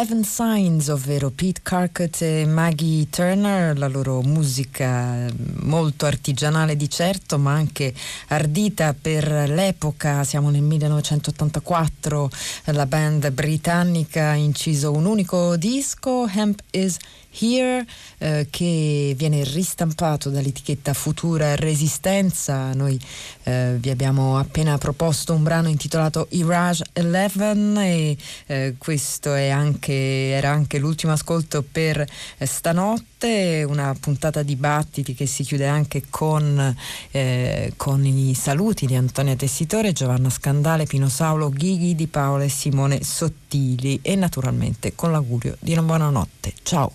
Eleven 0.00 0.24
Signs, 0.24 0.88
ovvero 0.88 1.28
Pete 1.28 1.60
Carcott 1.62 2.22
e 2.22 2.46
Maggie 2.46 3.10
Turner, 3.10 3.76
la 3.76 3.86
loro 3.86 4.22
musica 4.22 5.26
molto 5.60 6.06
artigianale 6.06 6.74
di 6.74 6.88
certo, 6.88 7.36
ma 7.36 7.52
anche 7.52 7.92
ardita 8.28 8.94
per 8.98 9.50
l'epoca. 9.50 10.24
Siamo 10.24 10.48
nel 10.48 10.62
1984, 10.62 12.30
la 12.64 12.86
band 12.86 13.30
britannica 13.32 14.30
ha 14.30 14.36
inciso 14.36 14.90
un 14.90 15.04
unico 15.04 15.56
disco, 15.56 16.26
Hemp 16.26 16.62
is 16.70 16.96
Here 17.38 17.86
eh, 18.18 18.48
che 18.50 19.14
viene 19.16 19.44
ristampato 19.44 20.30
dall'etichetta 20.30 20.92
Futura 20.94 21.54
Resistenza. 21.54 22.72
Noi 22.74 22.98
eh, 23.44 23.76
vi 23.78 23.90
abbiamo 23.90 24.38
appena 24.38 24.76
proposto 24.78 25.32
un 25.32 25.42
brano 25.42 25.68
intitolato 25.68 26.26
Irage 26.30 26.84
11 26.94 27.38
e 27.78 28.16
eh, 28.46 28.74
questo 28.78 29.32
anche, 29.32 29.92
era 29.92 30.50
anche 30.50 30.78
l'ultimo 30.78 31.12
ascolto 31.12 31.62
per 31.62 32.00
eh, 32.00 32.46
stanotte, 32.46 33.64
una 33.66 33.94
puntata 33.98 34.42
di 34.42 34.56
battiti 34.56 35.14
che 35.14 35.26
si 35.26 35.44
chiude 35.44 35.66
anche 35.66 36.04
con, 36.08 36.74
eh, 37.10 37.72
con 37.76 38.04
i 38.04 38.34
saluti 38.34 38.86
di 38.86 38.96
Antonia 38.96 39.36
Tessitore, 39.36 39.92
Giovanna 39.92 40.30
Scandale, 40.30 40.84
Pino 40.84 41.08
Saulo, 41.08 41.50
Ghighi 41.50 41.94
Di 41.94 42.06
Paola 42.06 42.44
e 42.44 42.48
Simone 42.48 43.02
Sottili 43.02 43.98
e 44.02 44.16
naturalmente 44.16 44.94
con 44.94 45.12
l'augurio 45.12 45.56
di 45.60 45.72
una 45.72 45.82
buona 45.82 46.10
notte. 46.10 46.52
Ciao! 46.62 46.92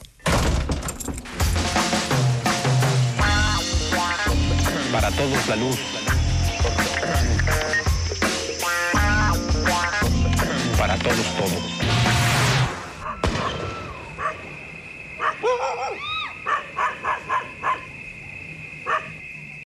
Para 5.06 5.18
todos 5.18 5.48
la 5.48 5.56
luz. 5.56 5.78
Para 10.80 10.98
todos 10.98 11.26
todo. 11.38 11.85